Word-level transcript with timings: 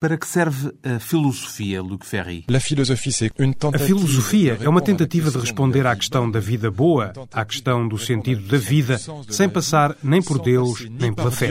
Para 0.00 0.16
que 0.16 0.28
serve 0.28 0.72
a 0.84 1.00
filosofia, 1.00 1.82
Luc 1.82 2.06
Ferry? 2.06 2.44
A 2.48 3.78
filosofia 3.80 4.56
é 4.60 4.68
uma 4.68 4.80
tentativa 4.80 5.28
de 5.28 5.38
responder 5.38 5.88
à 5.88 5.96
questão 5.96 6.30
da 6.30 6.38
vida 6.38 6.70
boa, 6.70 7.12
à 7.32 7.44
questão 7.44 7.88
do 7.88 7.98
sentido 7.98 8.46
da 8.46 8.58
vida, 8.58 8.96
sem 9.28 9.48
passar 9.48 9.96
nem 10.00 10.22
por 10.22 10.38
Deus, 10.38 10.88
nem 10.88 11.12
pela 11.12 11.32
fé. 11.32 11.48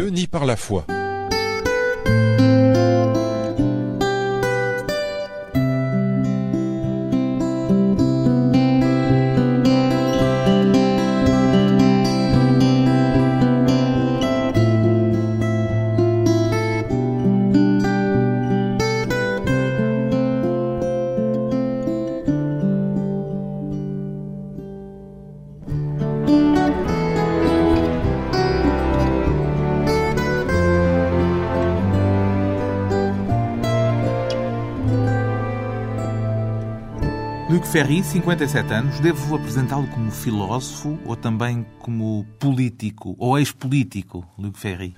Ferry, 37.87 38.03
57 38.03 38.73
anos, 38.73 38.99
devo 38.99 39.37
apresentá-lo 39.37 39.87
como 39.87 40.11
filósofo 40.11 40.99
ou 41.05 41.15
também 41.15 41.65
como 41.79 42.25
político 42.37 43.15
ou 43.17 43.39
ex-político, 43.39 44.27
Luc 44.37 44.59
Ferry? 44.59 44.93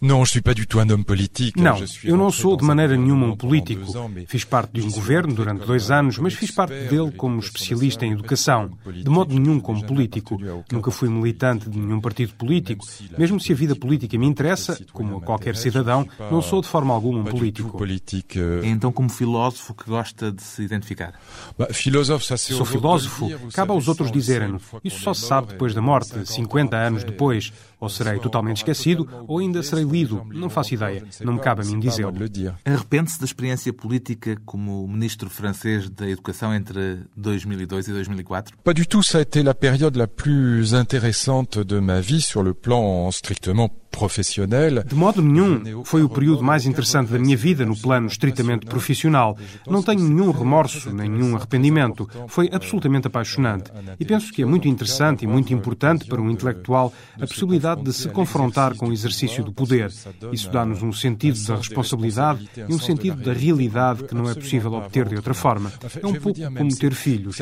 Não, 0.00 0.24
je 0.24 0.30
suis 0.30 0.40
pas 0.40 0.54
du 0.54 0.66
tout 0.66 0.80
un 0.80 0.88
homme 0.88 1.04
politique. 1.04 1.60
Não, 1.60 1.76
eu 2.04 2.16
não 2.16 2.30
sou 2.30 2.56
de 2.56 2.64
maneira 2.64 2.96
nenhuma 2.96 3.26
um 3.26 3.36
político. 3.36 3.84
Fiz 4.26 4.44
parte 4.44 4.72
de 4.72 4.82
um 4.82 4.90
governo 4.90 5.34
durante 5.34 5.66
dois 5.66 5.90
anos, 5.90 6.16
mas 6.16 6.32
fiz 6.32 6.50
parte 6.50 6.72
dele 6.88 7.10
como 7.10 7.38
especialista 7.38 8.06
em 8.06 8.12
educação. 8.12 8.70
De 8.86 9.10
modo 9.10 9.38
nenhum 9.38 9.60
como 9.60 9.84
político. 9.84 10.38
Nunca 10.72 10.90
fui 10.90 11.10
militante 11.10 11.68
de 11.68 11.78
nenhum 11.78 12.00
partido 12.00 12.32
político. 12.34 12.86
Mesmo 13.18 13.38
se 13.38 13.52
a 13.52 13.54
vida 13.54 13.76
política 13.76 14.16
me 14.16 14.26
interessa, 14.26 14.78
como 14.92 15.18
a 15.18 15.20
qualquer 15.20 15.54
cidadão, 15.54 16.08
não 16.30 16.40
sou 16.40 16.62
de 16.62 16.68
forma 16.68 16.94
alguma 16.94 17.20
um 17.20 17.24
político. 17.24 17.78
É 18.62 18.68
então 18.68 18.90
como 18.90 19.10
filósofo 19.10 19.74
que 19.74 19.84
gosta 19.84 20.32
de 20.32 20.42
se 20.42 20.62
identificar? 20.62 21.12
Sou 22.38 22.64
filósofo, 22.64 23.28
cabe 23.52 23.72
aos 23.72 23.86
outros 23.86 24.10
dizerem-no. 24.10 24.60
Isso 24.82 25.00
só 25.00 25.12
se 25.12 25.26
sabe 25.26 25.48
depois 25.48 25.74
da 25.74 25.82
morte, 25.82 26.24
50 26.24 26.76
anos 26.76 27.04
depois. 27.04 27.52
Ou 27.80 27.88
serei 27.88 28.18
totalmente 28.18 28.58
esquecido, 28.58 29.08
ou 29.26 29.38
ainda 29.38 29.62
serei 29.62 29.84
lido. 29.84 30.24
Não 30.30 30.50
faço 30.50 30.74
ideia. 30.74 31.02
Não 31.22 31.32
me 31.32 31.40
cabe 31.40 31.62
a 31.62 31.64
mim 31.64 31.80
dizê-lo. 31.80 32.12
Arrepende-se 32.64 33.18
da 33.18 33.24
experiência 33.24 33.72
política 33.72 34.36
como 34.44 34.86
ministro 34.86 35.30
francês 35.30 35.88
da 35.88 36.08
Educação 36.08 36.54
entre 36.54 37.00
2002 37.16 37.88
e 37.88 37.92
2004? 37.92 38.56
Pas 38.62 38.74
du 38.74 38.86
tout. 38.86 39.02
Ça 39.02 39.18
a 39.18 39.22
été 39.22 39.42
la 39.42 39.54
période 39.54 39.96
la 39.96 40.06
plus 40.06 40.74
intéressante 40.74 41.58
de 41.58 41.80
ma 41.80 42.00
vie 42.00 42.20
sur 42.20 42.42
le 42.42 42.54
plan 42.54 43.10
strictement 43.10 43.70
de 44.86 44.94
modo 44.94 45.20
nenhum, 45.20 45.84
foi 45.84 46.02
o 46.02 46.08
período 46.08 46.42
mais 46.42 46.64
interessante 46.64 47.12
da 47.12 47.18
minha 47.18 47.36
vida 47.36 47.66
no 47.66 47.76
plano 47.76 48.06
estritamente 48.06 48.64
profissional. 48.64 49.36
Não 49.66 49.82
tenho 49.82 50.00
nenhum 50.00 50.30
remorso, 50.30 50.90
nenhum 50.94 51.36
arrependimento. 51.36 52.08
Foi 52.28 52.48
absolutamente 52.52 53.08
apaixonante. 53.08 53.70
E 53.98 54.04
penso 54.04 54.32
que 54.32 54.42
é 54.42 54.46
muito 54.46 54.68
interessante 54.68 55.24
e 55.24 55.26
muito 55.26 55.52
importante 55.52 56.06
para 56.06 56.20
um 56.20 56.30
intelectual 56.30 56.92
a 57.16 57.26
possibilidade 57.26 57.69
de 57.74 57.92
se 57.92 58.08
confrontar 58.08 58.74
com 58.76 58.88
o 58.88 58.92
exercício 58.92 59.44
do 59.44 59.52
poder. 59.52 59.92
Isso 60.32 60.50
dá-nos 60.50 60.82
um 60.82 60.92
sentido 60.92 61.38
da 61.46 61.56
responsabilidade 61.56 62.48
e 62.56 62.72
um 62.72 62.78
sentido 62.78 63.22
da 63.22 63.32
realidade 63.32 64.04
que 64.04 64.14
não 64.14 64.28
é 64.28 64.34
possível 64.34 64.72
obter 64.72 65.08
de 65.08 65.16
outra 65.16 65.34
forma. 65.34 65.72
É 66.02 66.06
um 66.06 66.14
pouco 66.14 66.40
como 66.40 66.76
ter 66.76 66.94
filhos. 66.94 67.38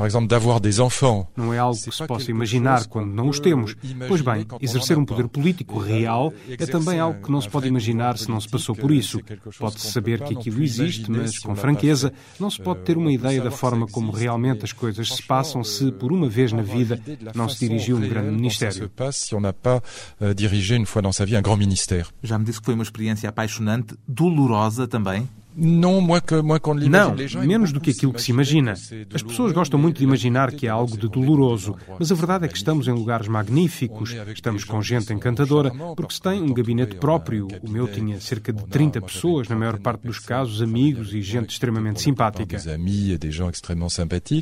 Por 0.00 0.06
exemplo, 0.06 0.28
d'avoir 0.28 0.60
des 0.60 0.78
enfants. 0.78 1.26
Não 1.36 1.52
é 1.52 1.58
algo 1.58 1.78
que 1.78 1.90
se 1.90 2.06
possa 2.06 2.30
imaginar 2.30 2.86
quando 2.86 3.10
não 3.12 3.28
os 3.28 3.38
temos. 3.38 3.76
Pois 4.08 4.20
bem, 4.20 4.46
exercer 4.60 4.96
um 4.98 5.04
poder 5.04 5.28
político 5.28 5.78
real 5.78 6.32
é 6.48 6.66
também 6.66 6.98
algo 6.98 7.22
que 7.22 7.30
não 7.30 7.40
se 7.40 7.48
pode 7.48 7.68
imaginar 7.68 8.18
se 8.18 8.28
não 8.28 8.40
se 8.40 8.48
passou 8.48 8.74
por 8.74 8.90
isso. 8.90 9.20
Pode-se 9.58 9.90
saber 9.90 10.22
que 10.22 10.34
aquilo 10.34 10.62
existe, 10.62 11.10
mas 11.10 11.38
com 11.38 11.54
franqueza, 11.54 12.12
não 12.38 12.50
se 12.50 12.60
pode 12.60 12.80
ter 12.80 12.96
uma 12.96 13.12
ideia 13.12 13.40
da 13.40 13.50
forma 13.50 13.86
como 13.86 14.12
realmente 14.12 14.64
as 14.64 14.72
coisas 14.72 15.08
se 15.08 15.22
passam 15.22 15.62
se, 15.62 15.92
por 15.92 16.12
uma 16.12 16.28
vez 16.28 16.52
na 16.52 16.62
vida, 16.62 17.00
não 17.34 17.48
se 17.48 17.68
dirigiu 17.68 17.96
um 17.96 18.08
grande 18.08 18.30
ministério. 18.30 18.90
Se 19.12 19.34
on 19.34 19.40
n'a 19.40 19.52
pas 19.52 19.82
euh, 20.22 20.34
dirigé 20.34 20.76
une 20.76 20.86
fois 20.86 21.02
dans 21.02 21.12
sa 21.12 21.24
vie 21.24 21.36
un 21.36 21.42
grand 21.42 21.56
ministère. 21.56 22.10
Já 22.22 22.38
me 22.38 22.44
disse 22.44 22.60
que 22.60 22.64
foi 22.64 22.74
uma 22.74 22.82
experiência 22.82 23.28
apaixonante, 23.28 23.94
dolorosa 24.06 24.86
também. 24.86 25.28
Não, 25.56 27.16
menos 27.46 27.72
do 27.72 27.80
que 27.80 27.90
aquilo 27.90 28.12
que 28.12 28.22
se 28.22 28.30
imagina. 28.30 28.72
As 28.72 29.22
pessoas 29.22 29.52
gostam 29.52 29.78
muito 29.78 29.98
de 29.98 30.04
imaginar 30.04 30.52
que 30.52 30.66
é 30.66 30.70
algo 30.70 30.96
de 30.96 31.08
doloroso, 31.08 31.76
mas 31.98 32.10
a 32.10 32.14
verdade 32.14 32.44
é 32.44 32.48
que 32.48 32.56
estamos 32.56 32.88
em 32.88 32.92
lugares 32.92 33.28
magníficos, 33.28 34.14
estamos 34.34 34.64
com 34.64 34.80
gente 34.82 35.12
encantadora, 35.12 35.70
porque 35.96 36.14
se 36.14 36.22
tem 36.22 36.42
um 36.42 36.52
gabinete 36.52 36.96
próprio. 36.96 37.48
O 37.62 37.70
meu 37.70 37.88
tinha 37.88 38.20
cerca 38.20 38.52
de 38.52 38.64
30 38.66 39.00
pessoas, 39.00 39.48
na 39.48 39.56
maior 39.56 39.78
parte 39.78 40.06
dos 40.06 40.18
casos, 40.18 40.62
amigos 40.62 41.12
e 41.12 41.22
gente 41.22 41.50
extremamente 41.50 42.00
simpática. 42.00 42.56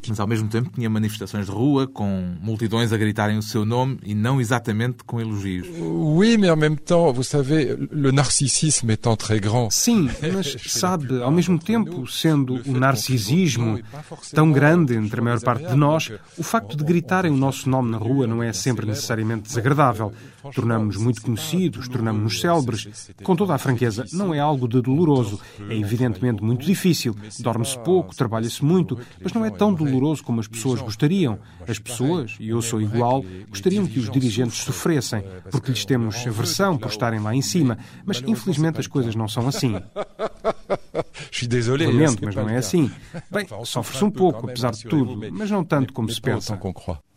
Mas 0.09 0.21
ao 0.21 0.27
mesmo 0.27 0.49
tempo 0.49 0.71
tinha 0.75 0.91
manifestações 0.91 1.47
de 1.47 1.53
rua, 1.53 1.87
com 1.87 2.37
multidões 2.41 2.93
a 2.93 2.97
gritarem 2.97 3.39
o 3.39 3.43
seu 3.43 3.65
nome 3.65 3.99
e 4.03 4.15
não 4.15 4.41
exatamente 4.41 5.05
com 5.05 5.21
elogios. 5.21 5.67
Oui, 5.81 6.37
mais 6.37 6.53
en 6.53 6.57
même 6.57 6.77
temps, 6.77 7.13
vous 7.13 7.27
savez, 7.27 7.77
le 7.91 8.11
narcissisme 8.11 8.91
étant 8.91 9.17
très 9.17 9.41
grand. 9.41 9.71
Sim, 9.71 10.09
mas 10.33 10.57
sabe 10.67 10.98
ao 11.23 11.31
mesmo 11.31 11.59
tempo, 11.59 12.07
sendo 12.07 12.61
o 12.67 12.73
narcisismo 12.73 13.81
tão 14.33 14.53
grande 14.53 14.95
entre 14.95 15.21
a 15.21 15.25
maior 15.25 15.41
parte 15.41 15.67
de 15.67 15.75
nós, 15.75 16.11
o 16.37 16.43
facto 16.43 16.77
de 16.77 16.85
gritarem 16.85 17.33
o 17.33 17.37
nosso 17.37 17.69
nome 17.69 17.91
na 17.91 17.99
rua 17.99 18.27
não 18.27 18.43
é 18.43 18.53
sempre 18.53 18.87
necessariamente 18.87 19.43
desagradável. 19.43 20.13
Tornamos-nos 20.55 20.97
muito 20.97 21.23
conhecidos, 21.23 21.89
tornamos-nos 21.89 22.41
célebres. 22.41 23.11
Com 23.23 23.37
toda 23.37 23.55
a 23.55 23.59
franqueza, 23.59 24.05
não 24.13 24.33
é 24.35 24.39
algo 24.39 24.69
de 24.69 24.81
doloroso. 24.81 25.41
É 25.69 25.77
evidentemente 25.77 26.43
muito 26.43 26.65
difícil. 26.65 27.15
Dorme-se 27.41 27.79
pouco, 27.81 28.15
trabalha-se 28.15 28.65
muito, 28.65 28.99
mas 29.21 29.33
não 29.33 29.45
é 29.45 29.51
tão 29.51 29.73
doloroso 29.75 30.23
como 30.23 30.41
as 30.41 30.47
pessoas 30.47 30.81
gostariam. 30.81 31.39
As 31.67 31.79
pessoas, 31.79 32.37
e 32.41 32.49
eu 32.49 32.63
sou 32.63 32.81
igual, 32.81 33.25
gostariam 33.49 33.87
que 33.87 33.99
os 33.99 34.11
dirigentes 34.11 34.59
sofressem, 34.59 35.23
porque 35.51 35.71
lhes 35.71 35.85
temos 35.85 36.27
aversão 36.27 36.79
por 36.79 36.89
estarem 36.89 37.21
lá 37.21 37.35
em 37.35 37.43
cima. 37.43 37.79
Mas 38.05 38.23
infelizmente 38.27 38.81
as 38.81 38.87
coisas 38.87 39.15
não 39.15 39.29
são 39.29 39.49
assim. 39.49 39.77
Lamento, 41.87 42.25
mas 42.25 42.35
não 42.35 42.49
é 42.49 42.57
assim. 42.57 42.91
Bem, 43.31 43.47
sofre-se 43.65 44.05
um 44.05 44.11
pouco, 44.11 44.49
apesar 44.49 44.73
de 44.73 44.85
tudo, 44.85 45.17
mas 45.33 45.51
não 45.51 45.65
tanto 45.65 45.93
como 45.93 46.09
se 46.11 46.21
pensa. 46.21 46.59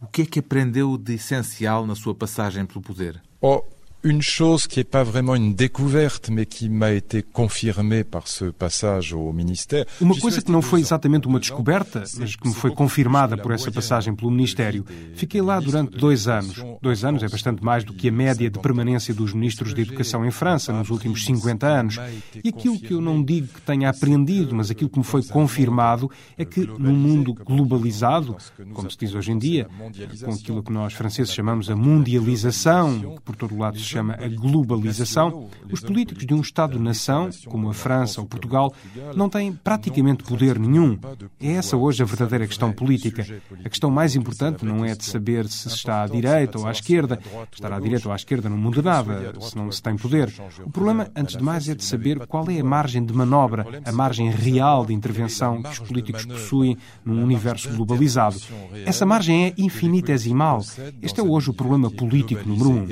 O 0.01 0.07
que 0.07 0.23
é 0.23 0.25
que 0.25 0.39
aprendeu 0.39 0.97
de 0.97 1.15
essencial 1.15 1.85
na 1.85 1.95
sua 1.95 2.15
passagem 2.15 2.65
pelo 2.65 2.81
poder? 2.81 3.21
Oh, 3.39 3.63
une 4.03 4.21
chose 4.21 4.67
qui 4.67 4.79
n'est 4.79 4.89
pas 4.89 5.03
vraiment 5.03 5.35
une 5.35 5.53
découverte, 5.53 6.29
mais 6.29 6.45
qui 6.45 6.69
m'a 6.69 6.91
été 6.91 7.21
confirmée 7.21 8.03
par 8.03 8.27
ce 8.27 8.45
passage 8.45 9.13
au 9.13 9.31
ministère. 9.31 9.85
Uma 9.99 10.15
coisa 10.15 10.41
que 10.41 10.51
não 10.51 10.61
foi 10.61 10.79
exatamente 10.79 11.27
uma 11.27 11.39
descoberta, 11.39 12.03
mas 12.17 12.35
que 12.35 12.47
me 12.47 12.53
foi 12.53 12.71
confirmada 12.71 13.37
por 13.37 13.51
essa 13.51 13.71
passagem 13.71 14.15
pelo 14.15 14.31
Ministério. 14.31 14.85
Fiquei 15.15 15.41
lá 15.41 15.59
durante 15.59 15.97
dois 15.97 16.27
anos. 16.27 16.63
Dois 16.81 17.03
anos 17.03 17.23
é 17.23 17.29
bastante 17.29 17.63
mais 17.63 17.83
do 17.83 17.93
que 17.93 18.09
a 18.09 18.11
média 18.11 18.49
de 18.49 18.59
permanência 18.59 19.13
dos 19.13 19.33
ministros 19.33 19.73
de 19.73 19.81
Educação 19.81 20.25
em 20.25 20.31
França 20.31 20.73
nos 20.73 20.89
últimos 20.89 21.23
50 21.23 21.67
anos. 21.67 21.97
E 22.43 22.49
aquilo 22.49 22.79
que 22.79 22.93
eu 22.93 23.01
não 23.01 23.23
digo 23.23 23.47
que 23.47 23.61
tenha 23.61 23.89
aprendido, 23.89 24.55
mas 24.55 24.71
aquilo 24.71 24.89
que 24.89 24.97
me 24.97 25.05
foi 25.05 25.23
confirmado, 25.23 26.09
é 26.37 26.45
que 26.45 26.65
num 26.65 26.95
mundo 26.95 27.33
globalizado, 27.33 28.35
como 28.73 28.89
se 28.89 28.97
diz 28.97 29.13
hoje 29.13 29.31
em 29.31 29.37
dia, 29.37 29.67
com 30.23 30.31
aquilo 30.31 30.63
que 30.63 30.71
nós 30.71 30.93
franceses 30.93 31.33
chamamos 31.33 31.69
a 31.69 31.75
mundialização, 31.75 33.15
que 33.15 33.21
por 33.21 33.35
todo 33.35 33.57
lado 33.57 33.77
se 33.77 33.90
chama 33.91 34.13
a 34.13 34.27
globalização, 34.27 35.49
os 35.69 35.81
políticos 35.81 36.25
de 36.25 36.33
um 36.33 36.41
Estado-nação, 36.41 37.29
como 37.45 37.69
a 37.69 37.73
França 37.73 38.21
ou 38.21 38.27
Portugal, 38.27 38.73
não 39.15 39.29
têm 39.29 39.51
praticamente 39.53 40.23
poder 40.23 40.57
nenhum. 40.57 40.97
É 41.39 41.53
essa 41.53 41.75
hoje 41.75 42.01
a 42.01 42.05
verdadeira 42.05 42.47
questão 42.47 42.71
política. 42.71 43.25
A 43.63 43.69
questão 43.69 43.91
mais 43.91 44.15
importante 44.15 44.65
não 44.65 44.85
é 44.85 44.95
de 44.95 45.03
saber 45.03 45.47
se 45.47 45.67
está 45.67 46.03
à 46.03 46.07
direita 46.07 46.57
ou 46.59 46.67
à 46.67 46.71
esquerda. 46.71 47.19
Estar 47.51 47.71
à 47.71 47.79
direita 47.79 48.07
ou 48.07 48.13
à 48.13 48.15
esquerda 48.15 48.49
não 48.49 48.57
muda 48.57 48.81
nada, 48.81 49.33
se 49.41 49.55
não 49.55 49.71
se 49.71 49.81
tem 49.81 49.95
poder. 49.97 50.33
O 50.65 50.71
problema, 50.71 51.09
antes 51.15 51.35
de 51.35 51.43
mais, 51.43 51.67
é 51.67 51.75
de 51.75 51.83
saber 51.83 52.25
qual 52.27 52.49
é 52.49 52.59
a 52.59 52.63
margem 52.63 53.03
de 53.03 53.13
manobra, 53.13 53.65
a 53.85 53.91
margem 53.91 54.29
real 54.29 54.85
de 54.85 54.93
intervenção 54.93 55.61
que 55.61 55.69
os 55.69 55.79
políticos 55.79 56.25
possuem 56.25 56.77
num 57.03 57.21
universo 57.21 57.69
globalizado. 57.69 58.37
Essa 58.85 59.05
margem 59.05 59.45
é 59.45 59.53
infinitesimal. 59.57 60.61
Este 61.01 61.19
é 61.19 61.23
hoje 61.23 61.49
o 61.49 61.53
problema 61.53 61.89
político 61.91 62.47
número 62.47 62.69
um 62.69 62.87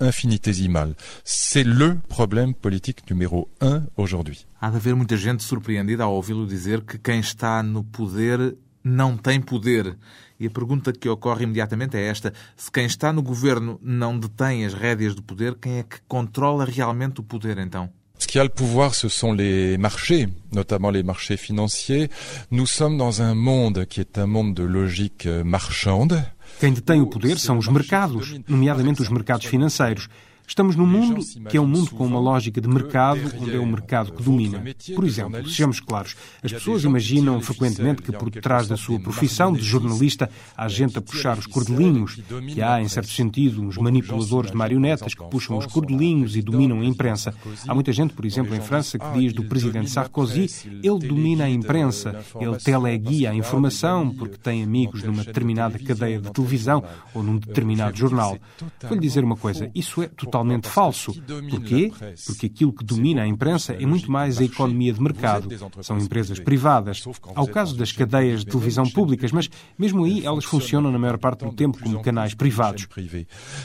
infinitésimale. 0.00 0.94
C'est 1.24 1.64
le 1.64 1.98
problème 2.08 2.54
politique 2.54 3.08
numéro 3.10 3.48
un 3.60 3.84
aujourd'hui. 3.96 4.46
Há 4.60 4.70
de 4.70 4.76
haver 4.76 4.94
muita 4.94 5.16
gente 5.16 5.42
surpreendida 5.42 6.04
ao 6.04 6.14
ouvi-lo 6.14 6.46
dizer 6.46 6.82
que 6.82 6.98
quem 6.98 7.20
está 7.20 7.62
no 7.62 7.84
poder 7.84 8.56
não 8.84 9.16
tem 9.16 9.40
poder. 9.40 9.96
E 10.38 10.46
a 10.46 10.50
pergunta 10.50 10.92
que 10.92 11.08
ocorre 11.08 11.44
imediatamente 11.44 11.96
é 11.96 12.06
esta: 12.06 12.32
se 12.56 12.70
quem 12.70 12.86
está 12.86 13.12
no 13.12 13.22
governo 13.22 13.78
não 13.82 14.18
detém 14.18 14.64
as 14.64 14.74
rédeas 14.74 15.14
do 15.14 15.22
poder, 15.22 15.54
quem 15.54 15.78
é 15.78 15.82
que 15.82 16.00
controla 16.08 16.64
realmente 16.64 17.20
o 17.20 17.22
poder 17.22 17.58
então? 17.58 17.90
Ce 18.18 18.28
qui 18.28 18.38
a 18.38 18.42
le 18.42 18.50
pouvoir, 18.50 18.94
ce 18.94 19.08
sont 19.08 19.32
les 19.32 19.78
marchés, 19.78 20.28
notamment 20.52 20.90
les 20.90 21.02
marchés 21.02 21.38
financiers. 21.38 22.10
Nous 22.50 22.66
sommes 22.66 22.98
dans 22.98 23.22
un 23.22 23.34
monde 23.34 23.86
qui 23.86 23.98
est 23.98 24.18
un 24.18 24.26
monde 24.26 24.52
de 24.54 24.62
logique 24.62 25.26
marchande. 25.26 26.22
Quem 26.60 26.74
detém 26.74 27.00
o 27.00 27.06
poder 27.06 27.38
são 27.38 27.56
os 27.56 27.66
mercados, 27.68 28.38
nomeadamente 28.46 29.00
os 29.00 29.08
mercados 29.08 29.46
financeiros. 29.46 30.10
Estamos 30.50 30.74
num 30.74 30.84
mundo 30.84 31.20
que 31.48 31.56
é 31.56 31.60
um 31.60 31.66
mundo 31.66 31.92
com 31.92 32.04
uma 32.04 32.18
lógica 32.18 32.60
de 32.60 32.66
mercado, 32.66 33.20
onde 33.40 33.54
é 33.54 33.58
o 33.60 33.64
mercado 33.64 34.12
que 34.12 34.20
domina. 34.20 34.60
Por 34.96 35.04
exemplo, 35.04 35.48
sejamos 35.48 35.78
claros, 35.78 36.16
as 36.42 36.52
pessoas 36.52 36.82
imaginam 36.82 37.40
frequentemente 37.40 38.02
que 38.02 38.10
por 38.10 38.28
detrás 38.28 38.66
da 38.66 38.76
sua 38.76 38.98
profissão 38.98 39.52
de 39.52 39.62
jornalista 39.62 40.28
há 40.56 40.66
gente 40.66 40.98
a 40.98 41.00
puxar 41.00 41.38
os 41.38 41.46
cordelinhos, 41.46 42.18
que 42.52 42.60
há, 42.60 42.82
em 42.82 42.88
certo 42.88 43.10
sentido, 43.10 43.62
uns 43.62 43.78
manipuladores 43.78 44.50
de 44.50 44.56
marionetas 44.56 45.14
que 45.14 45.22
puxam 45.30 45.56
os 45.56 45.66
cordelinhos 45.66 46.34
e 46.34 46.42
dominam 46.42 46.80
a 46.80 46.84
imprensa. 46.84 47.32
Há 47.68 47.72
muita 47.72 47.92
gente, 47.92 48.12
por 48.12 48.24
exemplo, 48.24 48.52
em 48.52 48.60
França, 48.60 48.98
que 48.98 49.20
diz 49.20 49.32
do 49.32 49.44
presidente 49.44 49.88
Sarkozy, 49.88 50.50
ele 50.82 50.98
domina 50.98 51.44
a 51.44 51.48
imprensa, 51.48 52.24
ele 52.40 52.56
teleguia 52.56 53.30
a 53.30 53.34
informação 53.36 54.12
porque 54.12 54.36
tem 54.36 54.64
amigos 54.64 55.04
numa 55.04 55.22
determinada 55.22 55.78
cadeia 55.78 56.20
de 56.20 56.32
televisão 56.32 56.82
ou 57.14 57.22
num 57.22 57.36
determinado 57.36 57.96
jornal. 57.96 58.36
Vou-lhe 58.82 59.00
dizer 59.00 59.22
uma 59.22 59.36
coisa, 59.36 59.70
isso 59.76 60.02
é 60.02 60.08
totalmente 60.08 60.39
totalmente 60.40 60.68
falso. 60.68 61.14
Porquê? 61.50 61.92
Porque 62.26 62.46
aquilo 62.46 62.72
que 62.72 62.84
domina 62.84 63.22
a 63.22 63.26
imprensa 63.26 63.74
é 63.74 63.86
muito 63.86 64.10
mais 64.10 64.38
a 64.38 64.44
economia 64.44 64.92
de 64.92 65.00
mercado. 65.00 65.48
São 65.82 65.98
empresas 65.98 66.38
privadas. 66.38 67.04
Há 67.34 67.42
o 67.42 67.48
caso 67.48 67.76
das 67.76 67.92
cadeias 67.92 68.40
de 68.40 68.46
televisão 68.46 68.88
públicas, 68.88 69.32
mas 69.32 69.48
mesmo 69.78 70.04
aí 70.04 70.24
elas 70.24 70.44
funcionam 70.44 70.90
na 70.90 70.98
maior 70.98 71.18
parte 71.18 71.44
do 71.44 71.52
tempo 71.52 71.78
como 71.78 72.00
canais 72.02 72.34
privados. 72.34 72.86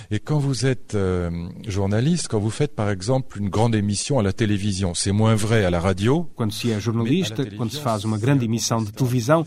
E 0.10 0.20
quando 0.20 0.42
você 0.42 0.72
é 0.72 1.70
jornalista, 1.70 2.30
quando 2.30 2.44
você 2.44 2.68
faz, 2.68 2.96
por 2.96 3.04
exemplo, 3.04 3.42
uma 3.42 3.50
grande 3.50 3.78
emissão 3.78 4.20
à 4.20 4.32
televisão, 4.32 4.94
é 5.06 5.12
mais 5.12 5.42
vrai 5.42 5.66
à 5.66 5.70
la 5.70 5.80
radio. 5.80 6.30
Quando 6.36 6.54
se 6.54 6.72
é 6.72 6.80
jornalista, 6.80 7.46
quando 7.52 7.72
se 7.72 7.80
faz 7.80 8.04
uma 8.04 8.18
grande 8.18 8.46
emissão 8.46 8.84
de 8.84 8.92
televisão, 8.92 9.46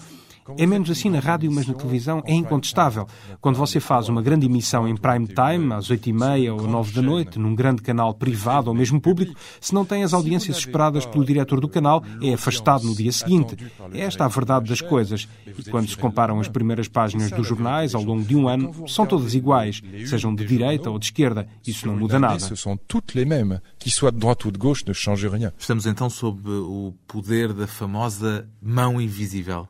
é 0.57 0.67
menos 0.67 0.91
assim 0.91 1.11
na 1.11 1.21
rádio, 1.21 1.51
mas 1.53 1.67
na 1.67 1.75
televisão 1.75 2.23
é 2.25 2.33
incontestável. 2.33 3.07
Quando 3.41 3.57
você 3.57 3.81
faz 3.81 4.09
uma 4.09 4.23
grande 4.23 4.47
emissão 4.47 4.89
em 4.89 4.97
prime 4.97 5.27
time, 5.27 5.73
às 5.75 5.91
oito 5.91 6.09
e 6.09 6.13
meia 6.13 6.55
ou 6.55 6.67
nove 6.67 6.93
da 6.93 7.03
noite, 7.03 7.39
num 7.39 7.55
grande 7.55 7.83
canal 7.83 8.15
privado 8.15 8.69
ou 8.69 8.75
mesmo 8.75 9.01
público, 9.01 9.35
se 9.61 9.75
não 9.75 9.85
tem 9.85 10.03
as 10.03 10.13
audiências 10.13 10.59
esperadas 10.59 11.05
pelo 11.05 11.25
diretor 11.25 11.61
do 11.61 11.69
canal, 11.69 12.03
é 12.23 12.35
afastado 12.35 12.85
no 12.85 12.95
dia 12.95 13.13
seguinte. 13.13 13.57
É 13.93 14.01
esta 14.01 14.25
a 14.25 14.29
verdade 14.29 14.69
das 14.69 14.81
coisas. 14.81 15.29
E 15.47 15.71
quando 15.71 15.89
se 15.89 15.97
comparam 15.97 16.41
as 16.41 16.49
primeiras 16.49 16.89
páginas 16.89 17.31
dos 17.31 17.47
jornais 17.47 17.95
ao 17.95 18.03
longo 18.03 18.25
de 18.25 18.37
um 18.37 18.49
ano, 18.49 18.89
são 18.89 19.07
todas 19.07 19.35
iguais, 19.35 19.83
sejam 20.07 20.35
de 20.35 20.45
direita 20.45 20.91
ou 20.91 20.99
de 20.99 21.07
esquerda. 21.07 21.47
Isso 21.67 21.87
não 21.87 21.97
muda 21.97 22.19
nada. 22.19 22.39
São 22.57 22.77
todas 22.77 23.15
les 23.15 23.27
mêmes, 23.27 23.61
que 23.79 23.91
soit 23.91 24.13
de 24.13 24.19
droite 24.19 24.47
ou 24.47 24.53
de 24.53 24.59
gauche, 24.59 24.85
ne 24.87 24.95
change 24.95 25.29
rien. 25.29 25.53
Estamos 25.59 25.87
então 25.87 26.11
sob 26.11 26.41
o 26.49 26.95
poder 27.07 27.53
da 27.53 27.67
famosa 27.67 28.49
mão 28.61 29.01
invisível. 29.01 29.69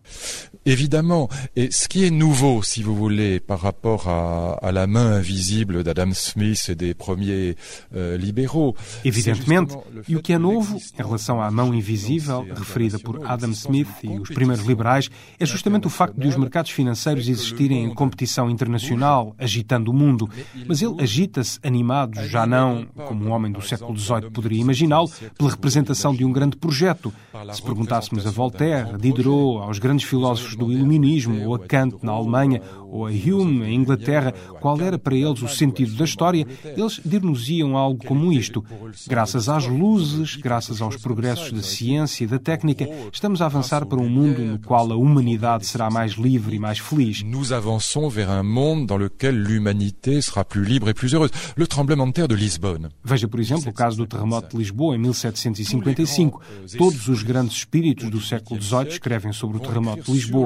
Évidemment. 0.69 1.31
Et 1.57 1.71
ce 1.71 1.89
qui 1.89 2.05
est 2.05 2.11
nouveau, 2.11 2.63
si 2.63 2.83
vous 2.83 2.95
voulez, 2.95 3.41
par 3.41 3.61
rapport 3.61 4.07
à, 4.07 4.59
à 4.61 4.71
la 4.71 4.87
main 4.87 5.13
invisible 5.13 5.83
d'Adam 5.83 6.13
Smith 6.13 6.67
et 6.69 6.75
des 6.75 6.93
premiers 6.93 7.57
uh, 7.95 8.19
libéraux. 8.19 8.75
Evidentemente. 9.03 9.75
E 10.07 10.15
o 10.15 10.21
que 10.21 10.35
é 10.35 10.39
novo 10.39 10.77
em 10.77 11.03
relação 11.03 11.41
à 11.41 11.51
mão 11.51 11.73
invisível, 11.73 12.47
referida 12.55 12.99
por 12.99 13.27
Adam 13.27 13.51
Smith 13.53 13.89
e 14.03 14.19
os 14.19 14.29
primeiros 14.29 14.67
liberais, 14.67 15.09
é 15.41 15.47
justamente 15.47 15.87
o 15.87 15.91
facto 15.91 16.21
de 16.21 16.29
os 16.29 16.37
mercados 16.37 16.71
financeiros 16.71 17.29
existirem 17.29 17.85
em 17.85 17.95
competição 17.95 18.51
internacional, 18.51 19.35
agitando 19.39 19.91
o 19.91 19.95
mundo. 19.95 20.29
Mas 20.67 20.83
ele 20.83 21.01
agita-se 21.01 21.59
animado, 21.63 22.23
já 22.27 22.47
não, 22.47 22.87
como 23.07 23.25
um 23.25 23.31
homem 23.31 23.51
do 23.51 23.63
século 23.63 23.97
XVIII 23.97 24.31
poderia 24.31 24.61
imaginá-lo, 24.61 25.11
pela 25.39 25.51
representação 25.51 26.15
de 26.15 26.27
um 26.27 26.33
grande 26.33 26.59
projeto. 26.59 27.11
Se 27.55 27.63
perguntássemos 27.63 28.27
a 28.27 28.31
Voltaire, 28.31 28.91
a 28.91 28.97
Diderot, 28.99 29.63
aos 29.63 29.79
grandes 29.79 30.07
filósofos 30.07 30.58
do 30.59 30.73
Iluminismo, 30.73 31.47
ou 31.47 31.55
a 31.55 31.59
Kant 31.59 31.97
na 32.03 32.13
Alemanha, 32.13 32.61
ou 32.91 33.07
a 33.07 33.11
Hume 33.11 33.67
em 33.67 33.75
Inglaterra, 33.75 34.33
qual 34.61 34.81
era 34.81 34.99
para 34.99 35.15
eles 35.15 35.43
o 35.43 35.49
sentido 35.49 35.95
da 35.95 36.05
história, 36.05 36.47
eles 36.65 37.01
dir-nos-iam 37.05 37.77
algo 37.77 38.05
como 38.05 38.33
isto. 38.33 38.65
Graças 39.07 39.49
às 39.49 39.67
luzes, 39.67 40.37
graças 40.37 40.81
aos 40.81 40.97
progressos 40.97 41.53
da 41.53 41.63
ciência 41.63 42.25
e 42.25 42.27
da 42.27 42.39
técnica, 42.39 42.89
estamos 43.13 43.43
a 43.43 43.47
avançar 43.47 43.85
para 43.87 44.01
um 44.01 44.09
mundo 44.09 44.43
no 44.43 44.59
qual 44.59 44.91
a 44.91 44.97
humanidade 44.97 45.67
será 45.67 45.91
mais 45.91 46.13
livre 46.13 46.57
e 46.57 46.59
mais 46.59 46.79
feliz. 46.79 47.23
Nous 47.23 47.53
avançons 47.53 48.09
vers 48.09 48.31
un 48.31 48.43
monde 48.43 48.87
dans 48.87 48.99
lequel 48.99 49.37
l'humanité 49.37 50.21
sera 50.23 50.45
plus 50.45 50.65
libre 50.65 50.89
et 50.89 50.95
plus 50.95 51.13
heureuse. 51.15 51.31
Le 51.57 51.67
tremblement 51.67 52.07
de 52.07 52.13
terre 52.13 52.29
de 52.29 52.35
Lisbonne. 52.35 52.89
Veja, 53.05 53.29
por 53.29 53.41
exemplo, 53.41 53.71
o 53.71 53.73
caso 53.73 53.97
do 53.99 54.07
terremoto 54.07 54.51
de 54.51 54.57
Lisboa 54.57 54.95
em 54.95 54.99
1755. 54.99 56.41
Todos 56.77 57.09
os 57.09 57.23
grandes 57.23 57.59
espíritos 57.59 58.11
do 58.11 58.21
século 58.21 58.61
XVIII 58.61 58.89
escrevem 58.89 59.33
sobre 59.33 59.59
o 59.59 59.61
terremoto 59.61 60.03
de 60.03 60.13
Lisboa. 60.13 60.38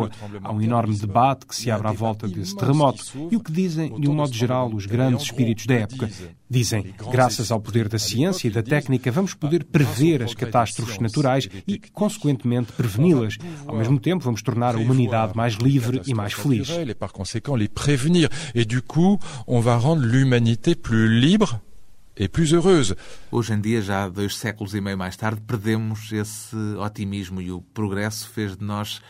Há 0.42 0.52
um 0.52 0.60
enorme 0.60 0.96
debate 0.96 1.46
que 1.46 1.54
se 1.54 1.70
abre 1.70 1.88
à 1.88 1.92
volta 1.92 2.26
desse 2.28 2.56
terremoto. 2.56 3.04
E 3.30 3.36
o 3.36 3.40
que 3.40 3.52
dizem, 3.52 3.98
de 3.98 4.08
um 4.08 4.14
modo 4.14 4.32
geral, 4.32 4.72
os 4.72 4.86
grandes 4.86 5.24
espíritos 5.24 5.66
da 5.66 5.74
época? 5.74 6.10
Dizem, 6.48 6.94
graças 7.10 7.50
ao 7.50 7.60
poder 7.60 7.88
da 7.88 7.98
ciência 7.98 8.46
e 8.46 8.50
da 8.50 8.62
técnica, 8.62 9.10
vamos 9.10 9.32
poder 9.34 9.64
prever 9.64 10.22
as 10.22 10.34
catástrofes 10.34 10.98
naturais 10.98 11.48
e, 11.66 11.78
consequentemente, 11.78 12.72
preveni-las. 12.72 13.38
Ao 13.66 13.74
mesmo 13.74 13.98
tempo, 13.98 14.24
vamos 14.24 14.42
tornar 14.42 14.74
a 14.74 14.78
humanidade 14.78 15.34
mais 15.34 15.54
livre 15.54 16.02
e 16.06 16.14
mais 16.14 16.34
feliz. 16.34 16.68
E, 16.68 16.94
par 16.94 17.12
conséquent, 17.12 17.56
les 17.56 17.68
prévenir. 17.68 18.28
Et 18.54 18.64
du 18.64 18.82
coup, 18.82 19.18
on 19.46 19.60
va 19.60 19.76
rendre 19.76 20.04
l'humanité 20.04 20.74
plus 20.74 21.08
libre 21.08 21.60
e 22.16 22.28
plus 22.28 22.52
heureuse. 22.52 22.94
Hoje 23.30 23.54
em 23.54 23.60
dia, 23.60 23.80
já 23.80 24.08
dois 24.08 24.36
séculos 24.36 24.74
e 24.74 24.80
meio 24.80 24.98
mais 24.98 25.16
tarde, 25.16 25.40
perdemos 25.40 26.12
esse 26.12 26.56
otimismo 26.78 27.40
e 27.40 27.50
o 27.50 27.60
progresso 27.60 28.28
fez 28.28 28.56
de 28.56 28.64
nós 28.64 29.00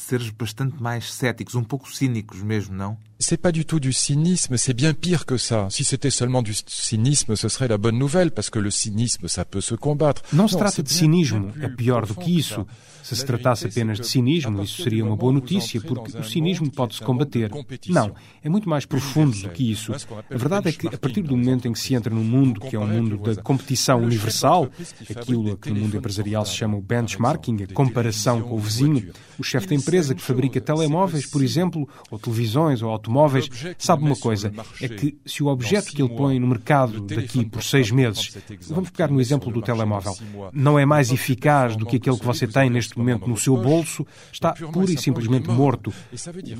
seres 0.00 0.30
bastante 0.30 0.82
mais 0.82 1.12
céticos, 1.12 1.54
um 1.54 1.64
pouco 1.64 1.94
cínicos 1.94 2.42
mesmo, 2.42 2.74
não? 2.74 2.98
C'est 3.20 3.36
pas 3.36 3.52
du 3.52 3.64
tout 3.64 3.78
du 3.78 3.92
cynisme, 3.92 4.56
c'est 4.56 4.74
bien 4.74 4.94
pire 4.94 5.26
que 5.26 5.36
ça. 5.36 5.68
Si 5.70 5.84
c'était 5.84 6.10
seulement 6.10 6.42
du 6.42 6.54
cynisme, 6.66 7.36
ce 7.36 7.48
serait 7.48 7.68
la 7.68 7.78
bonne 7.78 7.98
nouvelle, 7.98 8.30
parce 8.30 8.50
que 8.50 8.58
le 8.58 8.70
cynisme, 8.70 9.28
ça 9.28 9.44
peut 9.44 9.60
se 9.60 9.74
combattre. 9.74 10.22
Não 10.32 10.48
se 10.48 10.56
trata 10.56 10.82
de 10.82 10.90
cinismo, 10.90 11.52
é 11.60 11.68
pior 11.68 12.06
do 12.06 12.14
que 12.14 12.30
isso. 12.30 12.66
Se 13.02 13.16
se 13.16 13.24
tratasse 13.24 13.66
apenas 13.66 13.98
de 13.98 14.06
cinismo, 14.06 14.62
isso 14.62 14.82
seria 14.82 15.04
uma 15.04 15.16
boa 15.16 15.32
notícia, 15.32 15.80
porque 15.80 16.16
o 16.16 16.24
cinismo 16.24 16.70
pode-se 16.70 17.00
combater. 17.00 17.50
Não, 17.88 18.14
é 18.42 18.48
muito 18.48 18.68
mais 18.68 18.86
profundo 18.86 19.36
do 19.36 19.48
que 19.50 19.70
isso. 19.70 19.92
A 19.92 20.36
verdade 20.36 20.68
é 20.68 20.72
que, 20.72 20.86
a 20.86 20.98
partir 20.98 21.22
do 21.22 21.36
momento 21.36 21.66
em 21.66 21.72
que 21.72 21.78
se 21.78 21.94
entra 21.94 22.14
num 22.14 22.24
mundo 22.24 22.60
que 22.60 22.76
é 22.76 22.78
um 22.78 22.86
mundo 22.86 23.18
da 23.18 23.42
competição 23.42 24.02
universal, 24.02 24.68
aquilo 25.10 25.56
que 25.56 25.70
no 25.70 25.80
mundo 25.80 25.96
empresarial 25.96 26.44
se 26.44 26.54
chama 26.54 26.76
o 26.76 26.80
benchmarking, 26.80 27.64
a 27.64 27.74
comparação 27.74 28.42
com 28.42 28.54
o 28.54 28.58
vizinho, 28.58 29.10
o 29.38 29.42
chefe 29.42 29.66
da 29.66 29.74
empresa 29.74 30.14
que 30.14 30.22
fabrica 30.22 30.60
telemóveis, 30.60 31.26
por 31.26 31.42
exemplo, 31.42 31.88
ou 32.10 32.18
televisões 32.18 32.82
ou 32.82 32.90
automóveis, 32.90 33.09
automóveis, 33.10 33.48
sabe 33.76 34.04
uma 34.04 34.16
coisa, 34.16 34.52
é 34.80 34.88
que 34.88 35.18
se 35.26 35.42
o 35.42 35.48
objeto 35.48 35.92
que 35.92 36.00
ele 36.00 36.14
põe 36.14 36.38
no 36.38 36.46
mercado 36.46 37.00
daqui 37.00 37.44
por 37.44 37.62
seis 37.62 37.90
meses, 37.90 38.36
vamos 38.68 38.90
pegar 38.90 39.08
no 39.08 39.20
exemplo 39.20 39.52
do 39.52 39.60
telemóvel, 39.60 40.16
não 40.52 40.78
é 40.78 40.86
mais 40.86 41.10
eficaz 41.10 41.76
do 41.76 41.84
que 41.84 41.96
aquele 41.96 42.16
que 42.16 42.24
você 42.24 42.46
tem 42.46 42.70
neste 42.70 42.96
momento 42.96 43.28
no 43.28 43.36
seu 43.36 43.56
bolso, 43.56 44.06
está 44.32 44.52
pura 44.52 44.92
e 44.92 44.98
simplesmente 44.98 45.48
morto. 45.48 45.92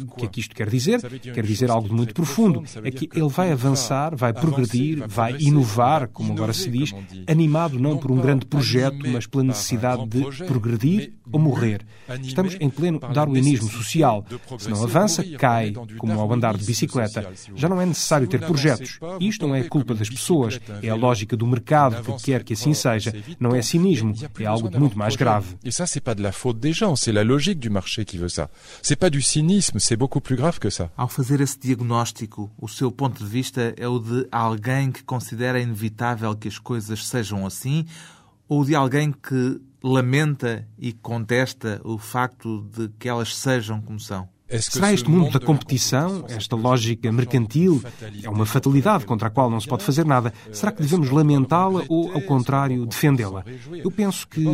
O 0.09 0.17
que 0.17 0.25
é 0.25 0.29
que 0.29 0.41
isto 0.41 0.55
quer 0.55 0.69
dizer? 0.69 1.01
Quer 1.21 1.45
dizer 1.47 1.71
algo 1.71 1.89
de 1.89 1.95
muito 1.95 2.13
profundo. 2.13 2.65
É 2.83 2.91
que 2.91 3.09
ele 3.15 3.29
vai 3.29 3.53
avançar, 3.53 4.17
vai 4.17 4.33
progredir, 4.33 5.07
vai 5.07 5.37
inovar, 5.39 6.09
como 6.09 6.33
agora 6.33 6.53
se 6.53 6.69
diz, 6.71 6.93
animado 7.27 7.79
não 7.79 7.97
por 7.97 8.11
um 8.11 8.17
grande 8.17 8.45
projeto, 8.47 8.99
mas 9.07 9.27
pela 9.27 9.45
necessidade 9.45 10.07
de 10.07 10.45
progredir 10.45 11.13
ou 11.33 11.39
morrer. 11.39 11.87
Estamos 12.23 12.57
em 12.61 12.69
pleno 12.69 12.99
darwinismo 12.99 13.71
social. 13.71 14.25
Se 14.59 14.69
não 14.69 14.83
avança, 14.83 15.25
cai, 15.39 15.73
como 15.99 16.19
ao 16.21 16.33
andar 16.41 16.57
de 16.57 16.65
bicicleta. 16.65 17.31
Já 17.55 17.69
não 17.69 17.81
é 17.81 17.87
necessário 17.87 18.27
ter 18.27 18.41
projetos. 18.41 18.99
Isto 19.21 19.47
não 19.47 19.55
é 19.55 19.63
culpa 19.65 19.95
das 19.95 20.09
pessoas, 20.09 20.59
é 20.83 20.89
a 20.89 20.95
lógica 20.95 21.37
do 21.37 21.47
mercado 21.47 22.03
que 22.03 22.25
quer 22.25 22.43
que 22.43 22.55
assim 22.55 22.75
seja. 22.75 23.15
Não 23.39 23.55
é 23.55 23.63
cinismo, 23.63 24.15
é 24.39 24.47
algo 24.47 24.71
de 24.71 24.79
muito 24.79 24.99
mais 24.99 25.17
grave. 25.17 25.57
E 25.65 25.71
c'est 25.71 26.01
pas 26.01 26.15
de 26.15 26.23
la 26.23 26.33
faute 26.33 26.59
des 26.61 26.73
gens, 26.73 26.97
c'est 26.97 27.13
la 27.13 27.25
logique 27.25 27.59
du 27.59 27.71
marché 27.71 28.05
qui 28.05 28.17
veut 28.17 28.29
ça. 28.29 28.49
C'est 28.83 28.97
pas 28.97 29.11
du 29.11 29.21
cynisme, 29.21 29.79
c'est 29.79 29.97
beaucoup 29.97 30.21
plus 30.21 30.37
grave 30.37 30.59
que 30.59 30.71
ça. 30.71 30.91
Ao 30.97 31.09
fazer 31.09 31.41
esse 31.41 31.59
diagnóstico, 31.59 32.51
o 32.59 32.69
seu 32.69 32.91
ponto 32.91 33.23
de 33.23 33.29
vista 33.29 33.75
é 33.77 33.89
o 33.89 33.99
de 33.99 34.27
alguém 34.31 34.91
que 34.91 35.03
considera 35.03 35.61
inevitável 35.61 36.35
que 36.35 36.49
as 36.49 36.59
coisas 36.59 37.07
sejam 37.07 37.47
assim 37.47 37.85
ou 38.49 38.65
de 38.65 38.75
alguém 38.75 39.13
que 39.13 39.61
lamenta 39.83 40.67
e 40.79 40.93
contesta 40.93 41.81
o 41.85 41.99
facto 41.99 42.63
de 42.75 42.89
que 42.99 43.09
elas 43.09 43.37
sejam 43.37 43.81
como 43.81 43.99
são? 43.99 44.29
Será 44.59 44.93
este 44.93 45.09
mundo 45.09 45.31
da 45.31 45.45
competição, 45.45 46.25
esta 46.29 46.57
lógica 46.57 47.11
mercantil, 47.13 47.83
é 48.23 48.29
uma 48.29 48.45
fatalidade 48.45 49.05
contra 49.07 49.29
a 49.29 49.31
qual 49.31 49.51
não 49.51 49.61
se 49.61 49.69
pode 49.69 49.85
fazer 49.85 50.05
nada? 50.05 50.33
Será 50.53 50.73
que 50.73 50.83
devemos 50.83 51.11
lamentá-la 51.11 51.85
ou, 51.89 52.13
ao 52.13 52.21
contrário, 52.23 52.85
defendê-la? 52.87 53.45
Eu 53.73 53.91
penso 53.91 54.27
que 54.27 54.45